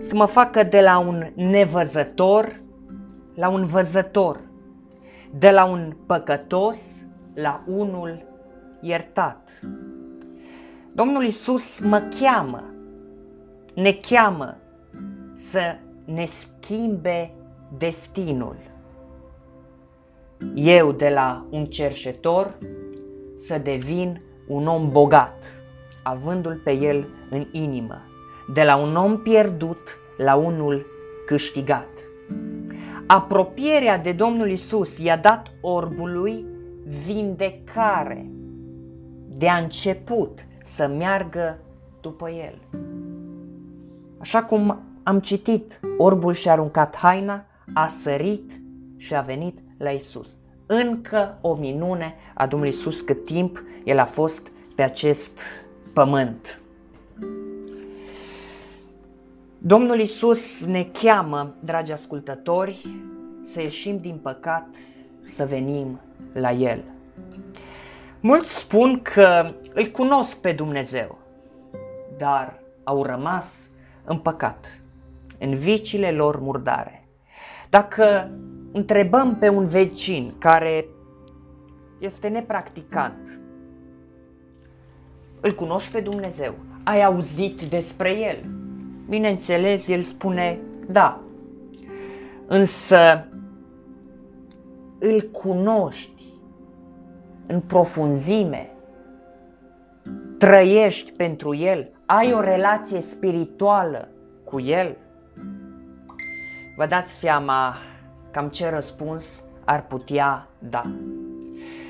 Să 0.00 0.14
mă 0.14 0.26
facă 0.26 0.62
de 0.62 0.80
la 0.80 0.98
un 0.98 1.30
nevăzător 1.34 2.62
la 3.34 3.48
un 3.48 3.66
văzător, 3.66 4.40
de 5.38 5.50
la 5.50 5.64
un 5.64 5.96
păcătos 6.06 6.76
la 7.34 7.62
unul 7.66 8.22
iertat. 8.80 9.50
Domnul 10.92 11.24
Isus 11.24 11.78
mă 11.78 12.02
cheamă, 12.20 12.64
ne 13.74 13.92
cheamă 13.92 14.56
să 15.34 15.76
ne 16.04 16.26
schimbe 16.26 17.30
destinul. 17.78 18.56
Eu 20.54 20.92
de 20.92 21.08
la 21.08 21.46
un 21.50 21.64
cerșetor 21.64 22.58
să 23.36 23.58
devin 23.58 24.20
un 24.48 24.66
om 24.66 24.88
bogat 24.88 25.44
avându-l 26.04 26.60
pe 26.64 26.72
el 26.72 27.08
în 27.30 27.46
inimă, 27.50 28.02
de 28.52 28.62
la 28.62 28.76
un 28.76 28.96
om 28.96 29.18
pierdut 29.18 29.98
la 30.16 30.34
unul 30.34 30.86
câștigat. 31.26 31.88
Apropierea 33.06 33.98
de 33.98 34.12
Domnul 34.12 34.50
Isus 34.50 34.98
i-a 34.98 35.16
dat 35.16 35.46
orbului 35.60 36.44
vindecare 37.06 38.30
de 39.28 39.48
a 39.48 39.56
început 39.56 40.46
să 40.64 40.86
meargă 40.86 41.58
după 42.00 42.30
el. 42.30 42.58
Așa 44.18 44.44
cum 44.44 44.82
am 45.02 45.20
citit, 45.20 45.80
orbul 45.98 46.32
și-a 46.32 46.52
aruncat 46.52 46.96
haina, 46.96 47.44
a 47.74 47.86
sărit 47.86 48.52
și 48.96 49.14
a 49.14 49.20
venit 49.20 49.58
la 49.78 49.90
Isus. 49.90 50.36
Încă 50.66 51.38
o 51.40 51.54
minune 51.54 52.14
a 52.34 52.46
Domnului 52.46 52.74
Isus 52.74 53.00
cât 53.00 53.24
timp 53.24 53.62
el 53.84 53.98
a 53.98 54.04
fost 54.04 54.50
pe 54.74 54.82
acest 54.82 55.40
pământ. 55.94 56.60
Domnul 59.58 60.00
Isus 60.00 60.64
ne 60.64 60.84
cheamă, 60.84 61.54
dragi 61.60 61.92
ascultători, 61.92 62.86
să 63.42 63.60
ieșim 63.60 63.98
din 63.98 64.18
păcat, 64.22 64.66
să 65.22 65.46
venim 65.46 66.00
la 66.32 66.50
El. 66.50 66.84
Mulți 68.20 68.58
spun 68.58 69.02
că 69.02 69.52
îl 69.72 69.86
cunosc 69.86 70.36
pe 70.36 70.52
Dumnezeu, 70.52 71.18
dar 72.18 72.62
au 72.84 73.02
rămas 73.02 73.68
în 74.04 74.18
păcat. 74.18 74.78
în 75.38 75.54
viciile 75.54 76.10
lor 76.10 76.40
murdare. 76.40 77.08
Dacă 77.70 78.30
întrebăm 78.72 79.36
pe 79.36 79.48
un 79.48 79.66
vecin 79.66 80.34
care 80.38 80.86
este 81.98 82.28
nepracticant, 82.28 83.43
îl 85.44 85.54
cunoști 85.54 85.92
pe 85.92 86.00
Dumnezeu, 86.00 86.54
ai 86.82 87.04
auzit 87.04 87.62
despre 87.62 88.10
El? 88.10 88.44
Bineînțeles, 89.08 89.88
el 89.88 90.02
spune 90.02 90.58
da. 90.86 91.20
Însă 92.46 93.28
îl 94.98 95.20
cunoști 95.20 96.22
în 97.46 97.60
profunzime, 97.60 98.70
trăiești 100.38 101.12
pentru 101.12 101.54
El, 101.54 101.90
ai 102.06 102.32
o 102.32 102.40
relație 102.40 103.00
spirituală 103.00 104.08
cu 104.44 104.60
El? 104.60 104.96
Vă 106.76 106.86
dați 106.86 107.12
seama 107.12 107.76
cam 108.30 108.48
ce 108.48 108.70
răspuns 108.70 109.42
ar 109.64 109.86
putea 109.86 110.48
da. 110.58 110.82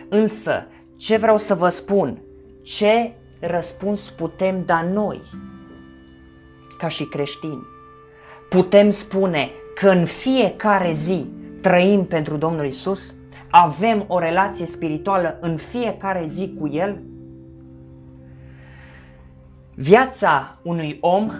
Însă, 0.08 0.66
ce 0.96 1.16
vreau 1.16 1.38
să 1.38 1.54
vă 1.54 1.68
spun? 1.68 2.22
Ce 2.62 3.12
răspuns 3.46 4.10
putem 4.10 4.62
da 4.64 4.82
noi, 4.82 5.22
ca 6.78 6.88
și 6.88 7.04
creștini? 7.04 7.62
Putem 8.48 8.90
spune 8.90 9.50
că 9.74 9.88
în 9.88 10.04
fiecare 10.04 10.92
zi 10.92 11.26
trăim 11.60 12.04
pentru 12.04 12.36
Domnul 12.36 12.66
Isus? 12.66 13.14
Avem 13.50 14.04
o 14.08 14.18
relație 14.18 14.66
spirituală 14.66 15.38
în 15.40 15.56
fiecare 15.56 16.26
zi 16.26 16.54
cu 16.58 16.68
El? 16.68 17.02
Viața 19.74 20.58
unui 20.62 20.98
om, 21.00 21.30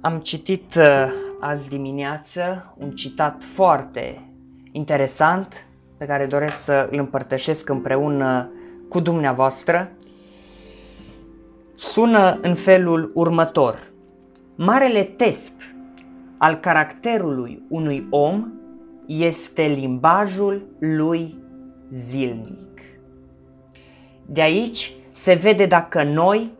am 0.00 0.18
citit 0.18 0.74
uh, 0.74 1.06
azi 1.40 1.68
dimineață 1.68 2.74
un 2.78 2.90
citat 2.90 3.42
foarte 3.42 4.28
interesant 4.72 5.66
pe 5.96 6.04
care 6.06 6.26
doresc 6.26 6.56
să 6.56 6.88
îl 6.90 6.98
împărtășesc 6.98 7.68
împreună 7.68 8.50
cu 8.94 9.00
dumneavoastră. 9.00 9.90
Sună 11.74 12.38
în 12.42 12.54
felul 12.54 13.10
următor. 13.14 13.90
Marele 14.54 15.02
test 15.02 15.52
al 16.38 16.54
caracterului 16.54 17.62
unui 17.68 18.06
om 18.10 18.52
este 19.06 19.62
limbajul 19.62 20.66
lui 20.78 21.38
zilnic. 21.92 22.80
De 24.26 24.40
aici 24.40 24.92
se 25.12 25.34
vede 25.34 25.66
dacă 25.66 26.02
noi 26.02 26.52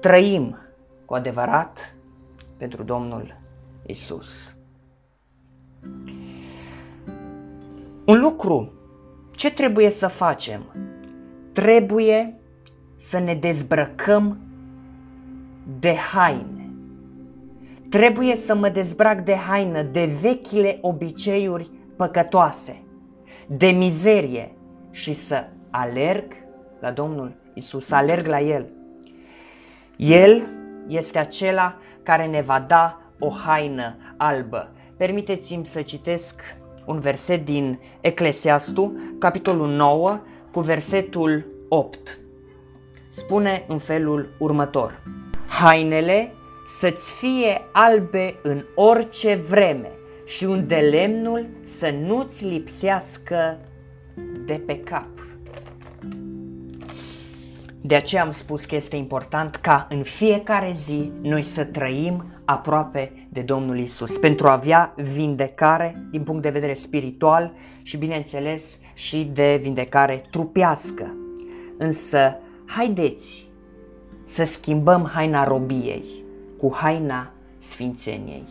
trăim 0.00 0.58
cu 1.04 1.14
adevărat 1.14 1.94
pentru 2.56 2.82
Domnul 2.82 3.40
Isus. 3.86 4.54
Un 8.06 8.20
lucru, 8.20 8.72
ce 9.30 9.52
trebuie 9.52 9.90
să 9.90 10.06
facem? 10.06 10.62
Trebuie 11.54 12.38
să 12.96 13.18
ne 13.18 13.34
dezbrăcăm 13.34 14.38
de 15.80 15.94
haine. 15.94 16.70
Trebuie 17.88 18.36
să 18.36 18.54
mă 18.54 18.68
dezbrac 18.68 19.24
de 19.24 19.34
haină, 19.34 19.82
de 19.82 20.10
vechile 20.20 20.78
obiceiuri 20.80 21.70
păcătoase, 21.96 22.82
de 23.46 23.66
mizerie 23.66 24.52
și 24.90 25.12
să 25.12 25.44
alerg 25.70 26.32
la 26.80 26.90
Domnul 26.90 27.36
Isus, 27.54 27.86
să 27.86 27.94
alerg 27.94 28.26
la 28.26 28.40
El. 28.40 28.72
El 29.96 30.48
este 30.88 31.18
acela 31.18 31.76
care 32.02 32.26
ne 32.26 32.40
va 32.40 32.64
da 32.68 33.00
o 33.18 33.28
haină 33.28 33.96
albă. 34.16 34.72
Permiteți-mi 34.96 35.66
să 35.66 35.82
citesc 35.82 36.40
un 36.86 36.98
verset 36.98 37.44
din 37.44 37.78
Eclesiastul, 38.00 38.92
capitolul 39.18 39.68
9, 39.68 40.20
cu 40.52 40.60
versetul 40.60 41.53
8. 41.76 42.18
Spune 43.10 43.64
în 43.68 43.78
felul 43.78 44.34
următor. 44.38 45.02
Hainele 45.46 46.32
să-ți 46.78 47.12
fie 47.12 47.60
albe 47.72 48.34
în 48.42 48.64
orice 48.74 49.34
vreme 49.34 49.90
și 50.26 50.44
unde 50.44 50.76
lemnul 50.76 51.46
să 51.64 51.94
nu-ți 52.06 52.44
lipsească 52.44 53.58
de 54.46 54.62
pe 54.66 54.80
cap. 54.80 55.08
De 57.80 57.94
aceea 57.94 58.22
am 58.22 58.30
spus 58.30 58.64
că 58.64 58.74
este 58.74 58.96
important 58.96 59.56
ca 59.56 59.86
în 59.90 60.02
fiecare 60.02 60.72
zi 60.74 61.12
noi 61.22 61.42
să 61.42 61.64
trăim 61.64 62.24
aproape 62.44 63.28
de 63.28 63.40
Domnul 63.40 63.78
Isus 63.78 64.16
pentru 64.16 64.48
a 64.48 64.52
avea 64.52 64.94
vindecare 64.96 66.06
din 66.10 66.22
punct 66.22 66.42
de 66.42 66.50
vedere 66.50 66.74
spiritual 66.74 67.52
și 67.82 67.96
bineînțeles 67.96 68.78
și 68.94 69.30
de 69.34 69.58
vindecare 69.62 70.22
trupească. 70.30 71.14
Însă 71.78 72.36
haideți 72.64 73.48
să 74.24 74.44
schimbăm 74.44 75.10
haina 75.12 75.44
robiei 75.44 76.24
cu 76.58 76.74
haina 76.74 77.30
sfințeniei. 77.58 78.48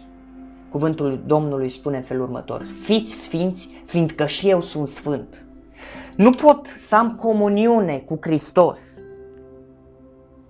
Cuvântul 0.69 1.23
Domnului 1.25 1.69
spune 1.69 1.97
în 1.97 2.03
felul 2.03 2.23
următor, 2.23 2.65
fiți 2.81 3.13
sfinți 3.13 3.69
fiindcă 3.85 4.25
și 4.25 4.49
eu 4.49 4.61
sunt 4.61 4.87
sfânt. 4.87 5.45
Nu 6.15 6.29
pot 6.29 6.65
să 6.65 6.95
am 6.95 7.15
comuniune 7.15 7.97
cu 7.97 8.17
Hristos 8.21 8.79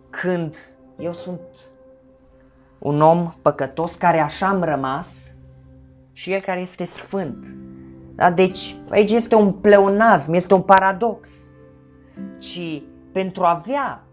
când 0.10 0.56
eu 0.98 1.12
sunt 1.12 1.40
un 2.80 3.02
om 3.02 3.34
păcătos 3.42 3.96
care 3.96 4.20
așa 4.20 4.48
am 4.48 4.64
rămas 4.64 5.08
și 6.12 6.32
el 6.32 6.42
care 6.42 6.62
este 6.62 6.86
sfânt. 6.86 7.46
Da? 8.16 8.32
Deci 8.32 8.76
aici 8.90 9.12
este 9.12 9.36
un 9.36 9.52
pleonazm, 9.52 10.34
este 10.34 10.54
un 10.54 10.62
paradox. 10.62 11.30
Ci 12.44 12.82
pentru 13.12 13.44
a 13.44 13.50
avea 13.50 14.04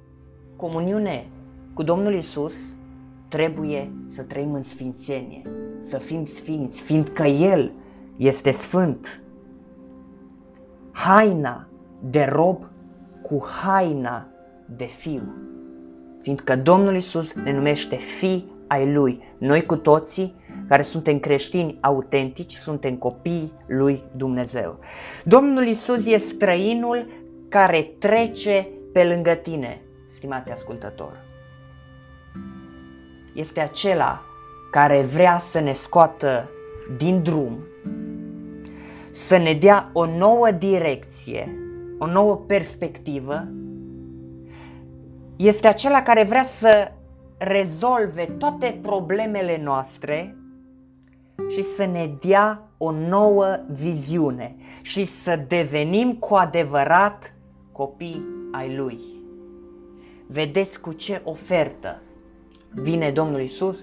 comuniune 0.57 1.29
cu 1.75 1.83
Domnul 1.83 2.15
Isus, 2.15 2.55
trebuie 3.29 3.93
să 4.09 4.23
trăim 4.23 4.53
în 4.53 4.63
sfințenie, 4.63 5.43
să 5.81 5.99
fim 5.99 6.25
sfinți, 6.25 6.81
fiindcă 6.81 7.23
El 7.23 7.73
este 8.17 8.51
sfânt. 8.51 9.23
Haina 10.91 11.69
de 12.11 12.25
rob 12.33 12.65
cu 13.23 13.45
haina 13.63 14.27
de 14.77 14.85
fiu, 14.85 15.35
fiindcă 16.21 16.57
Domnul 16.57 16.97
Isus 16.97 17.33
ne 17.33 17.53
numește 17.53 17.97
fi 17.97 18.45
ai 18.67 18.93
Lui. 18.93 19.23
Noi 19.39 19.63
cu 19.63 19.77
toții 19.77 20.35
care 20.69 20.83
suntem 20.83 21.19
creștini 21.19 21.79
autentici, 21.81 22.55
suntem 22.55 22.97
copii 22.97 23.53
lui 23.67 24.03
Dumnezeu. 24.17 24.79
Domnul 25.25 25.67
Isus 25.67 26.07
e 26.07 26.17
străinul 26.17 27.07
care 27.51 27.83
trece 27.99 28.69
pe 28.93 29.05
lângă 29.05 29.35
tine, 29.35 29.81
stimate 30.09 30.53
ascultător. 30.53 31.25
Este 33.35 33.61
acela 33.61 34.23
care 34.71 35.03
vrea 35.03 35.39
să 35.39 35.61
ne 35.61 35.73
scoată 35.73 36.51
din 36.97 37.23
drum, 37.23 37.59
să 39.11 39.37
ne 39.37 39.53
dea 39.53 39.91
o 39.93 40.07
nouă 40.07 40.51
direcție, 40.51 41.57
o 41.99 42.07
nouă 42.07 42.37
perspectivă. 42.37 43.49
Este 45.37 45.69
acela 45.69 46.03
care 46.03 46.25
vrea 46.25 46.43
să 46.43 46.93
rezolve 47.39 48.25
toate 48.25 48.79
problemele 48.83 49.61
noastre 49.63 50.37
și 51.49 51.63
să 51.63 51.85
ne 51.85 52.11
dea 52.27 52.69
o 52.79 52.91
nouă 52.91 53.59
viziune 53.69 54.57
și 54.83 55.05
să 55.05 55.45
devenim 55.49 56.15
cu 56.15 56.35
adevărat 56.35 57.35
copii 57.81 58.25
ai 58.53 58.77
Lui. 58.77 58.99
Vedeți 60.27 60.81
cu 60.81 60.93
ce 60.93 61.21
ofertă 61.25 62.03
vine 62.71 63.11
Domnul 63.11 63.41
Isus? 63.41 63.79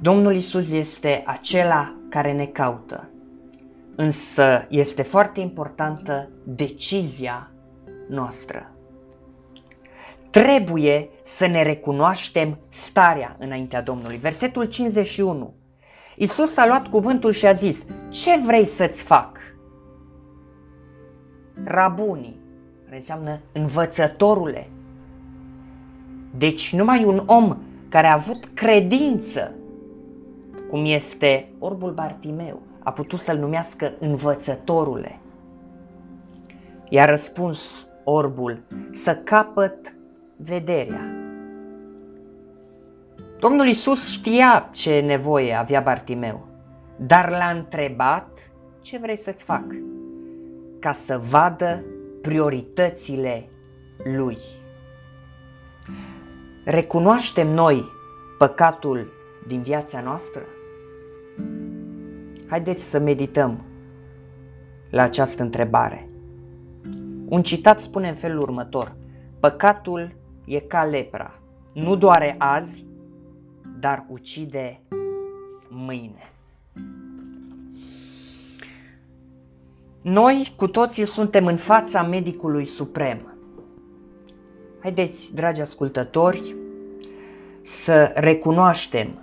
Domnul 0.00 0.34
Isus 0.34 0.70
este 0.70 1.22
acela 1.26 1.94
care 2.08 2.32
ne 2.32 2.46
caută, 2.46 3.10
însă 3.96 4.66
este 4.68 5.02
foarte 5.02 5.40
importantă 5.40 6.28
decizia 6.44 7.50
noastră. 8.08 8.72
Trebuie 10.30 11.08
să 11.24 11.46
ne 11.46 11.62
recunoaștem 11.62 12.58
starea 12.68 13.36
înaintea 13.38 13.82
Domnului. 13.82 14.16
Versetul 14.16 14.64
51. 14.64 15.54
Isus 16.16 16.56
a 16.56 16.66
luat 16.66 16.88
cuvântul 16.88 17.32
și 17.32 17.46
a 17.46 17.52
zis, 17.52 17.84
ce 18.08 18.38
vrei 18.46 18.66
să-ți 18.66 19.02
fac? 19.02 19.39
Rabunii, 21.64 22.36
care 22.84 22.96
înseamnă 22.96 23.40
învățătorule. 23.52 24.68
Deci 26.38 26.74
numai 26.74 27.04
un 27.04 27.22
om 27.26 27.56
care 27.88 28.06
a 28.06 28.12
avut 28.12 28.50
credință, 28.54 29.52
cum 30.68 30.84
este 30.84 31.48
orbul 31.58 31.92
Bartimeu, 31.92 32.60
a 32.82 32.92
putut 32.92 33.18
să-l 33.18 33.38
numească 33.38 33.92
învățătorule. 33.98 35.18
I-a 36.88 37.04
răspuns 37.04 37.86
orbul 38.04 38.62
să 38.92 39.16
capăt 39.16 39.94
vederea. 40.36 41.14
Domnul 43.38 43.66
Isus 43.66 44.08
știa 44.08 44.68
ce 44.72 45.00
nevoie 45.00 45.54
avea 45.54 45.80
Bartimeu, 45.80 46.46
dar 46.96 47.30
l-a 47.30 47.50
întrebat 47.56 48.28
ce 48.80 48.98
vrei 48.98 49.18
să-ți 49.18 49.44
fac 49.44 49.64
ca 50.80 50.92
să 50.92 51.20
vadă 51.28 51.84
prioritățile 52.22 53.48
lui. 54.04 54.38
Recunoaștem 56.64 57.48
noi 57.48 57.84
păcatul 58.38 59.12
din 59.46 59.62
viața 59.62 60.00
noastră? 60.00 60.42
Haideți 62.46 62.84
să 62.84 62.98
medităm 62.98 63.64
la 64.90 65.02
această 65.02 65.42
întrebare. 65.42 66.08
Un 67.28 67.42
citat 67.42 67.80
spune 67.80 68.08
în 68.08 68.14
felul 68.14 68.40
următor: 68.40 68.94
Păcatul 69.40 70.14
e 70.44 70.60
ca 70.60 70.84
lepra, 70.84 71.38
nu 71.72 71.96
doare 71.96 72.34
azi, 72.38 72.84
dar 73.80 74.04
ucide 74.08 74.80
mâine. 75.68 76.32
Noi 80.02 80.52
cu 80.56 80.68
toții 80.68 81.06
suntem 81.06 81.46
în 81.46 81.56
fața 81.56 82.02
medicului 82.02 82.66
suprem. 82.66 83.34
Haideți, 84.80 85.34
dragi 85.34 85.60
ascultători, 85.60 86.56
să 87.62 88.12
recunoaștem 88.14 89.18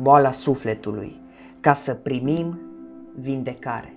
boala 0.00 0.32
sufletului 0.32 1.20
ca 1.60 1.72
să 1.72 1.94
primim 1.94 2.60
vindecare. 3.20 3.96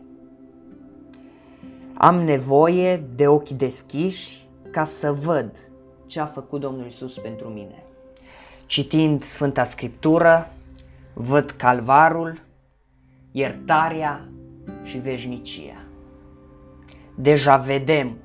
Am 1.93 2.21
nevoie 2.21 3.03
de 3.15 3.27
ochi 3.27 3.49
deschiși 3.49 4.47
ca 4.71 4.83
să 4.83 5.11
văd 5.11 5.51
ce 6.05 6.19
a 6.19 6.25
făcut 6.25 6.61
Domnul 6.61 6.85
Isus 6.85 7.17
pentru 7.17 7.47
mine. 7.47 7.83
Citind 8.65 9.23
Sfânta 9.23 9.65
Scriptură, 9.65 10.51
văd 11.13 11.51
calvarul, 11.51 12.39
iertarea 13.31 14.27
și 14.83 14.97
veșnicia. 14.97 15.84
Deja 17.15 17.55
vedem, 17.57 18.17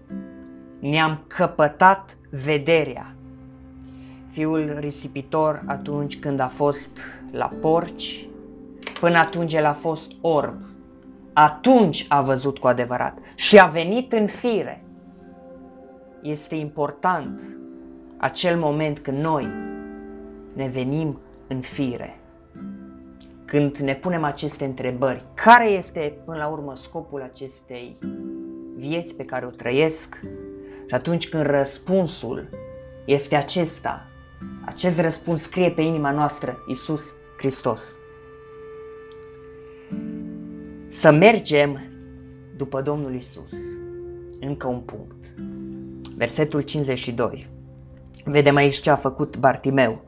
ne-am 0.80 1.24
căpătat 1.26 2.16
vederea. 2.30 3.14
Fiul 4.30 4.76
risipitor 4.78 5.62
atunci 5.66 6.18
când 6.18 6.40
a 6.40 6.48
fost 6.48 6.90
la 7.30 7.48
porci, 7.60 8.26
până 9.00 9.18
atunci 9.18 9.52
el 9.52 9.64
a 9.64 9.72
fost 9.72 10.12
orb. 10.20 10.54
Atunci 11.32 12.06
a 12.08 12.22
văzut 12.22 12.58
cu 12.58 12.66
adevărat 12.66 13.18
și 13.34 13.58
a 13.58 13.66
venit 13.66 14.12
în 14.12 14.26
fire. 14.26 14.84
Este 16.22 16.54
important 16.54 17.40
acel 18.16 18.58
moment 18.58 18.98
când 18.98 19.18
noi 19.18 19.46
ne 20.52 20.68
venim 20.68 21.18
în 21.46 21.60
fire. 21.60 22.20
Când 23.44 23.76
ne 23.76 23.94
punem 23.94 24.24
aceste 24.24 24.64
întrebări, 24.64 25.24
care 25.34 25.68
este 25.68 26.14
până 26.24 26.38
la 26.38 26.46
urmă 26.46 26.74
scopul 26.74 27.22
acestei 27.22 27.96
vieți 28.80 29.14
pe 29.14 29.24
care 29.24 29.46
o 29.46 29.50
trăiesc? 29.50 30.20
Și 30.86 30.94
atunci 30.94 31.28
când 31.28 31.46
răspunsul 31.46 32.48
este 33.04 33.36
acesta, 33.36 34.06
acest 34.64 35.00
răspuns 35.00 35.42
scrie 35.42 35.70
pe 35.70 35.82
inima 35.82 36.10
noastră 36.10 36.56
Isus 36.68 37.02
Hristos. 37.38 37.80
Să 40.88 41.10
mergem 41.10 41.80
după 42.56 42.82
Domnul 42.82 43.14
Isus. 43.14 43.52
Încă 44.40 44.66
un 44.66 44.80
punct. 44.80 45.24
Versetul 46.16 46.60
52. 46.60 47.48
Vedem 48.24 48.56
aici 48.56 48.80
ce 48.80 48.90
a 48.90 48.96
făcut 48.96 49.36
Bartimeu. 49.36 50.04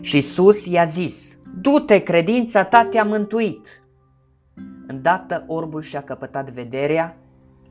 Și 0.00 0.16
Isus 0.16 0.66
i-a 0.66 0.84
zis, 0.84 1.36
du-te, 1.60 1.98
credința 1.98 2.64
ta 2.64 2.84
te-a 2.84 3.04
mântuit. 3.04 3.82
Îndată 4.86 5.44
orbul 5.46 5.82
și-a 5.82 6.02
căpătat 6.02 6.50
vederea 6.50 7.16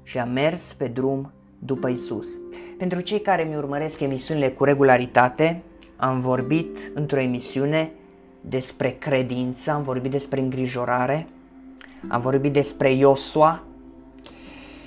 și 0.08 0.20
a 0.20 0.26
mers 0.26 0.74
pe 0.74 0.88
drum 0.88 1.32
după 1.60 1.88
Isus. 1.88 2.28
Pentru 2.78 3.00
cei 3.00 3.22
care 3.22 3.44
mi 3.44 3.56
urmăresc 3.56 4.00
emisiunile 4.00 4.50
cu 4.50 4.64
regularitate, 4.64 5.64
am 5.96 6.20
vorbit 6.20 6.78
într-o 6.94 7.20
emisiune 7.20 7.92
despre 8.42 8.90
credință, 8.90 9.72
am 9.72 9.84
vorbit 9.84 10.12
despre 10.12 10.40
îngrijorare, 10.40 11.28
am 12.08 12.22
vorbit 12.22 12.54
despre 12.54 12.92
Iosua 12.92 13.64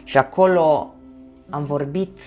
și 0.05 0.19
acolo 0.19 0.95
am 1.51 1.65
vorbit 1.65 2.19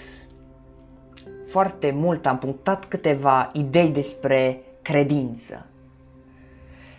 foarte 1.47 1.91
mult, 1.91 2.25
am 2.25 2.37
punctat 2.37 2.85
câteva 2.85 3.49
idei 3.53 3.89
despre 3.89 4.61
credință. 4.81 5.65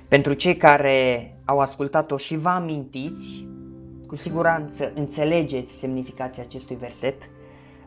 Pentru 0.09 0.33
cei 0.33 0.57
care 0.57 1.33
au 1.45 1.59
ascultat-o 1.59 2.17
și 2.17 2.37
vă 2.37 2.49
amintiți, 2.49 3.47
cu 4.07 4.17
siguranță 4.17 4.93
înțelegeți 4.95 5.73
semnificația 5.75 6.43
acestui 6.43 6.77
verset, 6.77 7.23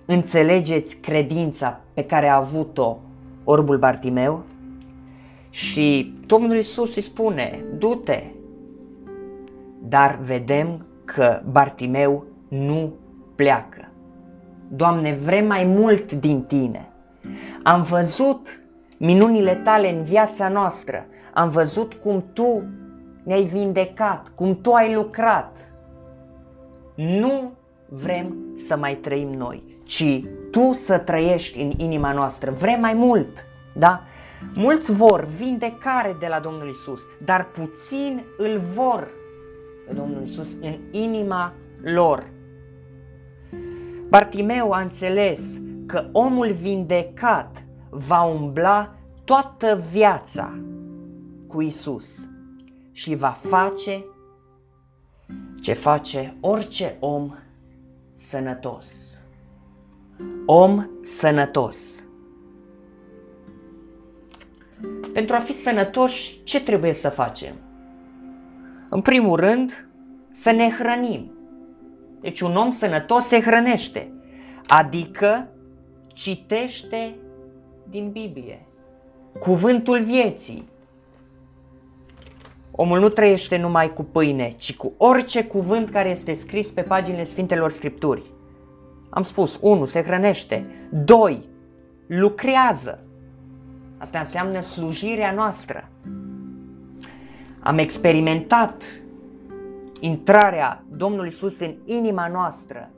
înțelegeți 0.06 0.96
credința 0.96 1.82
pe 1.94 2.06
care 2.06 2.28
a 2.28 2.36
avut-o 2.36 2.98
orbul 3.44 3.78
Bartimeu 3.78 4.44
și 5.50 6.14
Domnul 6.26 6.56
Iisus 6.56 6.96
îi 6.96 7.02
spune, 7.02 7.64
du-te, 7.78 8.24
dar 9.80 10.20
vedem 10.24 10.86
că 11.06 11.42
Bartimeu 11.52 12.24
nu 12.48 12.94
pleacă. 13.36 13.92
Doamne, 14.68 15.14
vrem 15.14 15.48
mai 15.48 15.64
mult 15.64 16.12
din 16.12 16.42
Tine. 16.42 16.88
Am 17.64 17.82
văzut 17.82 18.62
minunile 18.98 19.54
Tale 19.56 19.96
în 19.96 20.04
viața 20.04 20.48
noastră. 20.48 21.06
Am 21.34 21.50
văzut 21.50 21.94
cum 21.94 22.24
Tu 22.34 22.64
ne-ai 23.24 23.44
vindecat, 23.44 24.32
cum 24.36 24.62
Tu 24.62 24.72
ai 24.72 24.94
lucrat. 24.94 25.67
Nu 26.98 27.52
vrem 27.90 28.36
să 28.68 28.76
mai 28.76 28.96
trăim 28.96 29.34
noi, 29.34 29.64
ci 29.84 30.20
Tu 30.52 30.74
să 30.74 30.98
trăiești 30.98 31.62
în 31.62 31.72
inima 31.78 32.14
noastră. 32.14 32.52
Vrem 32.52 32.80
mai 32.80 32.94
mult, 32.94 33.46
da? 33.76 34.04
Mulți 34.56 34.94
vor 34.94 35.26
vindecare 35.26 36.16
de 36.20 36.28
la 36.28 36.40
Domnul 36.40 36.70
Isus, 36.70 37.00
dar 37.24 37.46
puțin 37.46 38.24
îl 38.38 38.62
vor 38.74 39.08
pe 39.88 39.94
Domnul 39.94 40.24
Isus 40.24 40.56
în 40.62 40.78
inima 40.92 41.54
lor. 41.82 42.30
Bartimeu 44.10 44.72
a 44.72 44.80
înțeles 44.80 45.42
că 45.86 46.10
omul 46.12 46.52
vindecat 46.52 47.64
va 47.90 48.24
umbla 48.24 48.96
toată 49.24 49.84
viața 49.92 50.60
cu 51.48 51.62
Isus 51.62 52.28
și 52.92 53.16
va 53.16 53.38
face 53.42 54.06
ce 55.62 55.74
face 55.74 56.36
orice 56.40 56.96
om 57.00 57.36
sănătos. 58.14 58.86
Om 60.46 60.88
sănătos. 61.04 61.78
Pentru 65.14 65.36
a 65.36 65.40
fi 65.40 65.54
sănătoși, 65.54 66.44
ce 66.44 66.64
trebuie 66.64 66.94
să 66.94 67.10
facem? 67.10 67.56
În 68.90 69.02
primul 69.02 69.40
rând, 69.40 69.88
să 70.32 70.52
ne 70.52 70.70
hrănim. 70.70 71.32
Deci 72.22 72.40
un 72.40 72.56
om 72.56 72.72
sănătos 72.72 73.26
se 73.26 73.42
hrănește, 73.42 74.12
adică 74.68 75.48
citește 76.08 77.16
din 77.90 78.10
Biblie. 78.12 78.66
Cuvântul 79.40 80.04
vieții. 80.04 80.70
Omul 82.80 83.00
nu 83.00 83.10
trăiește 83.10 83.58
numai 83.58 83.94
cu 83.94 84.04
pâine, 84.04 84.54
ci 84.58 84.76
cu 84.76 84.94
orice 84.98 85.44
cuvânt 85.44 85.90
care 85.90 86.10
este 86.10 86.34
scris 86.34 86.68
pe 86.68 86.82
paginile 86.82 87.24
Sfintelor 87.24 87.72
Scripturi. 87.72 88.24
Am 89.10 89.24
spus, 89.24 89.58
1. 89.62 89.86
Se 89.86 90.04
hrănește. 90.04 90.66
2. 90.92 91.50
Lucrează. 92.08 93.00
Asta 93.98 94.20
înseamnă 94.20 94.60
slujirea 94.60 95.32
noastră. 95.32 95.90
Am 97.60 97.78
experimentat 97.78 98.84
intrarea 100.00 100.84
Domnului 100.90 101.30
Isus 101.30 101.60
în 101.60 101.76
inima 101.86 102.28
noastră. 102.28 102.90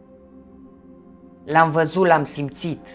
L-am 1.46 1.72
văzut, 1.72 2.08
l-am 2.08 2.24
simțit. 2.24 2.88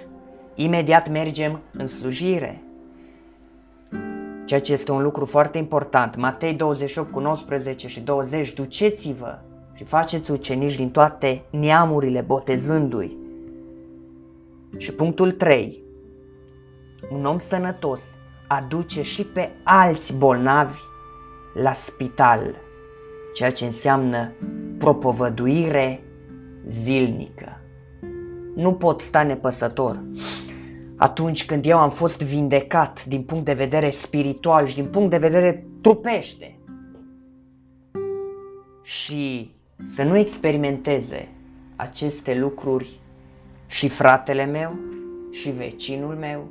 Imediat 0.54 1.10
mergem 1.10 1.60
în 1.72 1.86
slujire. 1.86 2.62
Ceea 4.54 4.66
ce 4.66 4.72
este 4.72 4.92
un 4.92 5.02
lucru 5.02 5.24
foarte 5.24 5.58
important. 5.58 6.16
Matei 6.16 6.54
28 6.54 7.10
cu 7.10 7.20
19 7.20 7.88
și 7.88 8.00
20. 8.00 8.52
Duceți-vă 8.52 9.38
și 9.72 9.84
faceți 9.84 10.30
ucenici 10.30 10.76
din 10.76 10.90
toate 10.90 11.44
neamurile, 11.50 12.20
botezându-i. 12.20 13.16
Și 14.78 14.92
punctul 14.92 15.32
3. 15.32 15.82
Un 17.10 17.24
om 17.24 17.38
sănătos 17.38 18.02
aduce 18.48 19.02
și 19.02 19.24
pe 19.24 19.50
alți 19.62 20.16
bolnavi 20.16 20.78
la 21.54 21.72
spital, 21.72 22.54
ceea 23.32 23.50
ce 23.50 23.64
înseamnă 23.64 24.32
propovăduire 24.78 26.04
zilnică. 26.68 27.60
Nu 28.54 28.74
pot 28.74 29.00
sta 29.00 29.22
nepăsător. 29.22 30.02
Atunci 30.96 31.44
când 31.46 31.64
eu 31.64 31.78
am 31.78 31.90
fost 31.90 32.22
vindecat 32.22 33.04
din 33.04 33.22
punct 33.22 33.44
de 33.44 33.52
vedere 33.52 33.90
spiritual 33.90 34.66
și 34.66 34.74
din 34.74 34.86
punct 34.86 35.10
de 35.10 35.18
vedere 35.18 35.66
trupește 35.80 36.58
și 38.82 39.52
să 39.94 40.02
nu 40.02 40.16
experimenteze 40.16 41.28
aceste 41.76 42.38
lucruri 42.38 43.00
și 43.66 43.88
fratele 43.88 44.44
meu 44.44 44.78
și 45.30 45.50
vecinul 45.50 46.14
meu. 46.14 46.48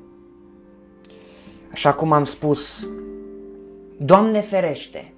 Așa 1.71 1.93
cum 1.93 2.11
am 2.11 2.23
spus, 2.23 2.87
Doamne 3.97 4.39
ferește 4.41 5.13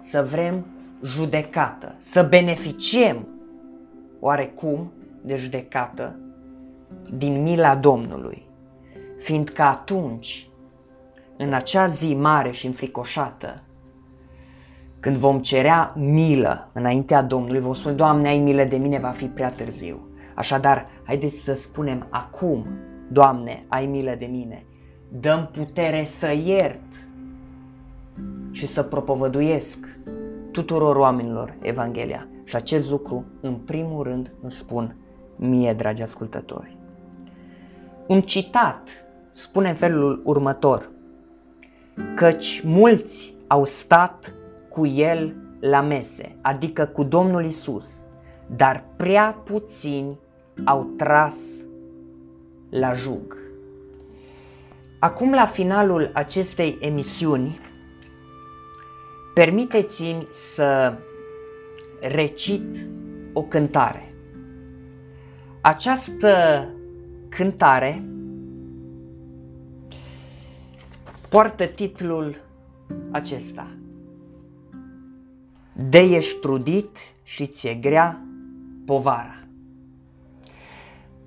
să 0.00 0.22
vrem 0.30 0.66
judecată, 1.04 1.94
să 1.98 2.26
beneficiem 2.30 3.28
oarecum 4.20 4.92
de 5.20 5.34
judecată 5.34 6.18
din 7.16 7.42
mila 7.42 7.74
Domnului, 7.74 8.45
fiindcă 9.18 9.62
atunci, 9.62 10.50
în 11.36 11.52
acea 11.52 11.86
zi 11.86 12.14
mare 12.14 12.50
și 12.50 12.66
înfricoșată, 12.66 13.54
când 15.00 15.16
vom 15.16 15.40
cerea 15.40 15.92
milă 15.96 16.70
înaintea 16.72 17.22
Domnului, 17.22 17.60
vom 17.60 17.74
spune, 17.74 17.94
Doamne, 17.94 18.28
ai 18.28 18.38
milă 18.38 18.64
de 18.64 18.76
mine, 18.76 18.98
va 18.98 19.10
fi 19.10 19.24
prea 19.24 19.50
târziu. 19.50 20.08
Așadar, 20.34 20.86
haideți 21.04 21.36
să 21.36 21.54
spunem 21.54 22.06
acum, 22.10 22.66
Doamne, 23.08 23.64
ai 23.68 23.86
milă 23.86 24.14
de 24.18 24.26
mine. 24.26 24.66
Dăm 25.08 25.50
putere 25.52 26.04
să 26.04 26.32
iert 26.44 27.08
și 28.50 28.66
să 28.66 28.82
propovăduiesc 28.82 29.78
tuturor 30.50 30.96
oamenilor 30.96 31.54
Evanghelia. 31.60 32.28
Și 32.44 32.56
acest 32.56 32.90
lucru, 32.90 33.24
în 33.40 33.54
primul 33.54 34.02
rând, 34.02 34.32
îmi 34.42 34.52
spun 34.52 34.96
mie, 35.36 35.72
dragi 35.72 36.02
ascultători. 36.02 36.76
Un 38.06 38.20
citat 38.20 38.88
spune 39.36 39.68
în 39.68 39.74
felul 39.74 40.22
următor, 40.24 40.90
căci 42.14 42.62
mulți 42.64 43.34
au 43.46 43.64
stat 43.64 44.32
cu 44.68 44.86
el 44.86 45.34
la 45.60 45.80
mese, 45.80 46.36
adică 46.40 46.84
cu 46.84 47.02
Domnul 47.02 47.44
Isus, 47.44 48.02
dar 48.56 48.84
prea 48.96 49.42
puțini 49.44 50.18
au 50.64 50.82
tras 50.96 51.36
la 52.70 52.92
jug. 52.92 53.36
Acum, 54.98 55.32
la 55.32 55.46
finalul 55.46 56.10
acestei 56.14 56.78
emisiuni, 56.80 57.60
permiteți-mi 59.34 60.26
să 60.32 60.94
recit 62.00 62.76
o 63.32 63.42
cântare. 63.42 64.14
Această 65.60 66.64
cântare 67.28 68.04
poartă 71.36 71.66
titlul 71.66 72.36
acesta. 73.10 73.66
De 75.90 75.98
ești 75.98 76.38
trudit 76.40 76.96
și 77.22 77.46
ți-e 77.46 77.74
grea 77.74 78.20
povara. 78.86 79.38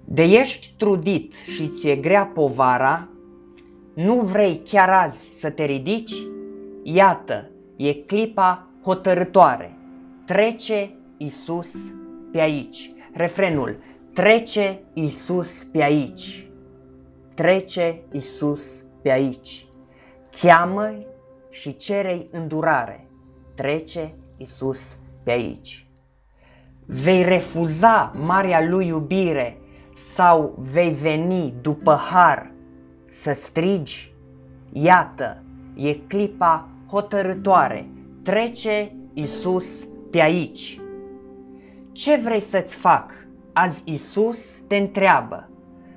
De 0.05 0.23
ești 0.23 0.73
trudit 0.77 1.33
și 1.33 1.67
ți-e 1.67 1.95
grea 1.95 2.25
povara, 2.25 3.07
nu 3.93 4.21
vrei 4.21 4.61
chiar 4.65 4.89
azi 4.89 5.29
să 5.31 5.49
te 5.49 5.65
ridici? 5.65 6.13
Iată, 6.83 7.49
e 7.75 7.93
clipa 7.93 8.67
hotărătoare. 8.83 9.77
Trece 10.25 10.91
Isus 11.17 11.73
pe 12.31 12.39
aici. 12.39 12.91
Refrenul, 13.13 13.77
trece 14.13 14.79
Isus 14.93 15.63
pe 15.63 15.83
aici. 15.83 16.47
Trece 17.33 18.01
Isus 18.11 18.85
pe 19.01 19.11
aici. 19.11 19.63
Cheamă 20.41 20.93
și 21.49 21.78
cerei 21.78 22.28
îndurare. 22.32 23.08
Trece 23.56 24.13
Isus 24.38 24.97
pe 25.23 25.32
aici. 25.32 25.88
Vei 26.86 27.23
refuza 27.23 28.12
marea 28.15 28.62
lui 28.62 28.88
iubire 28.88 29.58
sau 30.13 30.56
vei 30.71 30.89
veni 30.89 31.54
după 31.62 32.02
har 32.12 32.52
să 33.10 33.34
strigi? 33.34 34.13
Iată, 34.71 35.43
e 35.75 35.93
clipa 35.93 36.67
hotărătoare. 36.88 37.89
Trece 38.23 38.91
Isus 39.13 39.88
pe 40.12 40.21
aici. 40.21 40.80
Ce 41.91 42.15
vrei 42.15 42.41
să-ți 42.41 42.75
fac? 42.75 43.12
Azi 43.54 43.82
Isus 43.86 44.38
te 44.67 44.75
întreabă. 44.75 45.49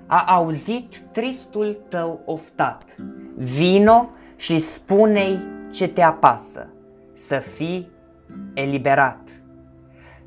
A 0.06 0.24
auzit 0.26 1.02
tristul 1.12 1.84
tău 1.88 2.20
oftat. 2.24 2.94
Vino 3.36 4.10
și 4.42 4.60
spune-i 4.60 5.40
ce 5.70 5.88
te 5.88 6.02
apasă. 6.02 6.68
Să 7.12 7.38
fii 7.38 7.88
eliberat. 8.54 9.28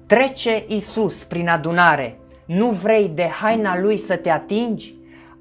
Trece 0.05 0.65
Isus 0.67 1.23
prin 1.23 1.49
adunare 1.49 2.19
nu 2.45 2.69
vrei 2.69 3.09
de 3.09 3.27
haina 3.27 3.79
lui 3.79 3.97
să 3.97 4.15
te 4.15 4.29
atingi? 4.29 4.93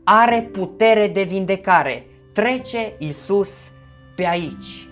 Are 0.05 0.49
putere 0.53 1.09
de 1.09 1.23
vindecare. 1.23 2.07
Trece 2.33 2.93
Isus 2.99 3.71
pe 4.17 4.27
aici. 4.27 4.89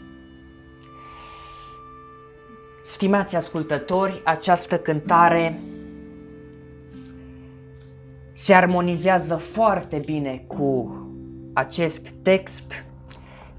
Stimați 2.85 3.37
ascultători, 3.37 4.21
această 4.25 4.79
cântare 4.79 5.61
se 8.33 8.55
armonizează 8.55 9.37
foarte 9.37 10.03
bine 10.05 10.45
cu 10.47 10.97
acest 11.53 12.09
text 12.09 12.87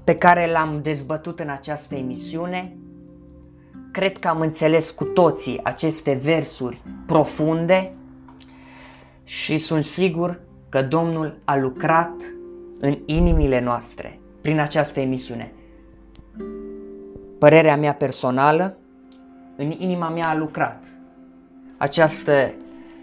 pe 0.04 0.14
care 0.14 0.50
l-am 0.50 0.80
dezbătut 0.82 1.40
în 1.40 1.48
această 1.48 1.94
emisiune. 1.94 2.76
Cred 3.92 4.18
că 4.18 4.28
am 4.28 4.40
înțeles 4.40 4.90
cu 4.90 5.04
toții 5.04 5.60
aceste 5.62 6.12
versuri 6.12 6.80
profunde 7.06 7.92
și 9.24 9.58
sunt 9.58 9.84
sigur 9.84 10.40
că 10.68 10.82
Domnul 10.82 11.38
a 11.44 11.56
lucrat 11.56 12.14
în 12.78 12.98
inimile 13.06 13.60
noastre 13.60 14.20
prin 14.40 14.58
această 14.58 15.00
emisiune. 15.00 15.52
Părerea 17.38 17.76
mea 17.76 17.94
personală, 17.94 18.76
în 19.56 19.70
inima 19.78 20.08
mea 20.08 20.28
a 20.28 20.36
lucrat. 20.36 20.84
Această 21.76 22.54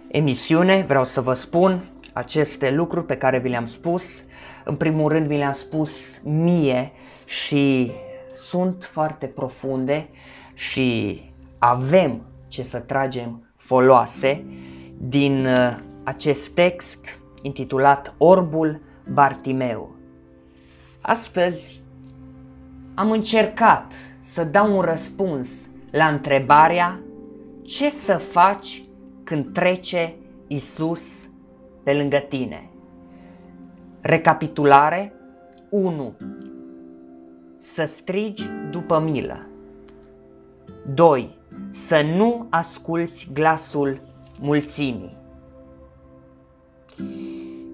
emisiune, 0.07 0.85
vreau 0.87 1.05
să 1.05 1.21
vă 1.21 1.33
spun, 1.33 1.89
aceste 2.13 2.71
lucruri 2.71 3.05
pe 3.05 3.17
care 3.17 3.39
vi 3.39 3.49
le-am 3.49 3.65
spus, 3.65 4.23
în 4.63 4.75
primul 4.75 5.09
rând 5.11 5.27
mi 5.27 5.37
le-am 5.37 5.51
spus 5.51 6.21
mie 6.23 6.91
și 7.25 7.91
sunt 8.33 8.83
foarte 8.83 9.25
profunde 9.25 10.09
și 10.53 11.21
avem 11.57 12.21
ce 12.47 12.63
să 12.63 12.79
tragem 12.79 13.53
foloase 13.55 14.45
din 14.97 15.45
uh, 15.45 15.77
acest 16.03 16.49
text 16.49 17.19
intitulat 17.41 18.13
Orbul 18.17 18.81
Bartimeu. 19.13 19.95
Astăzi 21.01 21.81
am 22.93 23.11
încercat 23.11 23.93
să 24.19 24.43
dau 24.43 24.75
un 24.75 24.81
răspuns 24.81 25.49
la 25.91 26.07
întrebarea 26.07 26.99
ce 27.61 27.89
să 27.89 28.17
faci 28.17 28.83
când 29.23 29.53
trece 29.53 30.15
Isus 30.47 31.01
pe 31.83 31.93
lângă 31.93 32.17
tine. 32.17 32.70
Recapitulare 34.01 35.13
1. 35.69 36.13
Să 37.59 37.85
strigi 37.85 38.43
după 38.71 38.99
milă. 38.99 39.47
2. 40.93 41.37
Să 41.71 42.01
nu 42.01 42.47
asculți 42.49 43.29
glasul 43.33 44.01
mulțimii. 44.39 45.17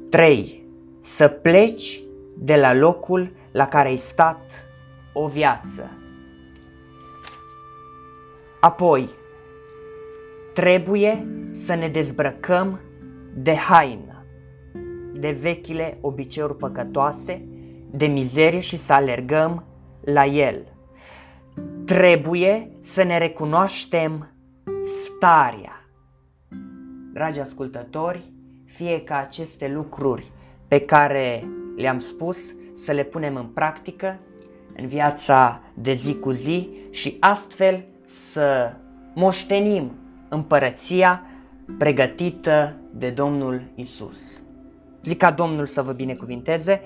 3. 0.10 0.64
Să 1.02 1.28
pleci 1.28 2.02
de 2.38 2.56
la 2.56 2.74
locul 2.74 3.32
la 3.52 3.68
care 3.68 3.88
ai 3.88 3.98
stat 3.98 4.42
o 5.14 5.28
viață. 5.28 5.90
Apoi, 8.60 9.10
trebuie 10.54 11.28
să 11.54 11.76
ne 11.76 11.88
dezbrăcăm 11.88 12.80
de 13.36 13.56
haină, 13.56 14.17
de 15.20 15.38
vechile 15.42 15.98
obiceiuri 16.02 16.58
păcătoase, 16.58 17.42
de 17.92 18.06
mizerie 18.06 18.60
și 18.60 18.78
să 18.78 18.94
alergăm 18.94 19.64
la 20.02 20.26
el. 20.26 20.64
Trebuie 21.86 22.72
să 22.82 23.04
ne 23.04 23.18
recunoaștem 23.18 24.32
starea. 25.06 25.86
Dragi 27.14 27.40
ascultători, 27.40 28.32
fie 28.66 29.02
ca 29.02 29.18
aceste 29.18 29.68
lucruri 29.68 30.32
pe 30.68 30.80
care 30.80 31.48
le-am 31.76 32.00
spus 32.00 32.38
să 32.76 32.92
le 32.92 33.04
punem 33.04 33.36
în 33.36 33.46
practică 33.46 34.20
în 34.76 34.88
viața 34.88 35.62
de 35.74 35.94
zi 35.94 36.16
cu 36.16 36.32
zi 36.32 36.70
și 36.92 37.18
astfel 37.20 37.84
să 38.06 38.74
moștenim 39.14 39.92
împărăția 40.30 41.22
pregătită 41.78 42.76
de 42.94 43.10
Domnul 43.10 43.62
Isus. 43.76 44.37
Zic 45.08 45.18
ca 45.18 45.32
Domnul 45.32 45.66
să 45.66 45.82
vă 45.82 45.92
binecuvinteze. 45.92 46.82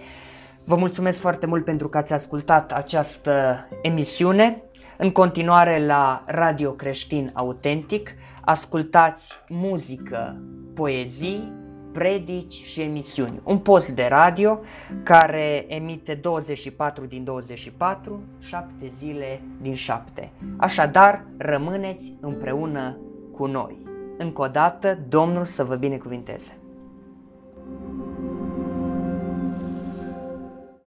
Vă 0.64 0.76
mulțumesc 0.76 1.20
foarte 1.20 1.46
mult 1.46 1.66
pentru 1.66 1.90
că 1.90 1.98
ați 1.98 2.14
ascultat 2.14 2.72
această 2.72 3.68
emisiune. 3.82 4.64
În 4.98 5.12
continuare 5.12 5.86
la 5.86 6.24
Radio 6.26 6.72
Creștin 6.72 7.32
Autentic, 7.34 8.10
ascultați 8.42 9.34
muzică, 9.48 10.42
poezii, 10.74 11.52
predici 11.92 12.54
și 12.54 12.82
emisiuni. 12.82 13.42
Un 13.44 13.58
post 13.58 13.90
de 13.90 14.08
radio 14.10 14.60
care 15.04 15.66
emite 15.68 16.14
24 16.14 17.06
din 17.06 17.24
24, 17.24 18.24
7 18.40 18.68
zile 18.98 19.42
din 19.62 19.74
7. 19.74 20.32
Așadar, 20.58 21.26
rămâneți 21.38 22.14
împreună 22.20 22.98
cu 23.32 23.46
noi. 23.46 23.78
Încă 24.18 24.42
o 24.42 24.48
dată, 24.48 25.00
Domnul 25.10 25.46
să 25.46 25.64
vă 25.64 25.76
binecuvinteze! 25.76 26.61
Thank 27.64 27.76
you. 28.20 28.41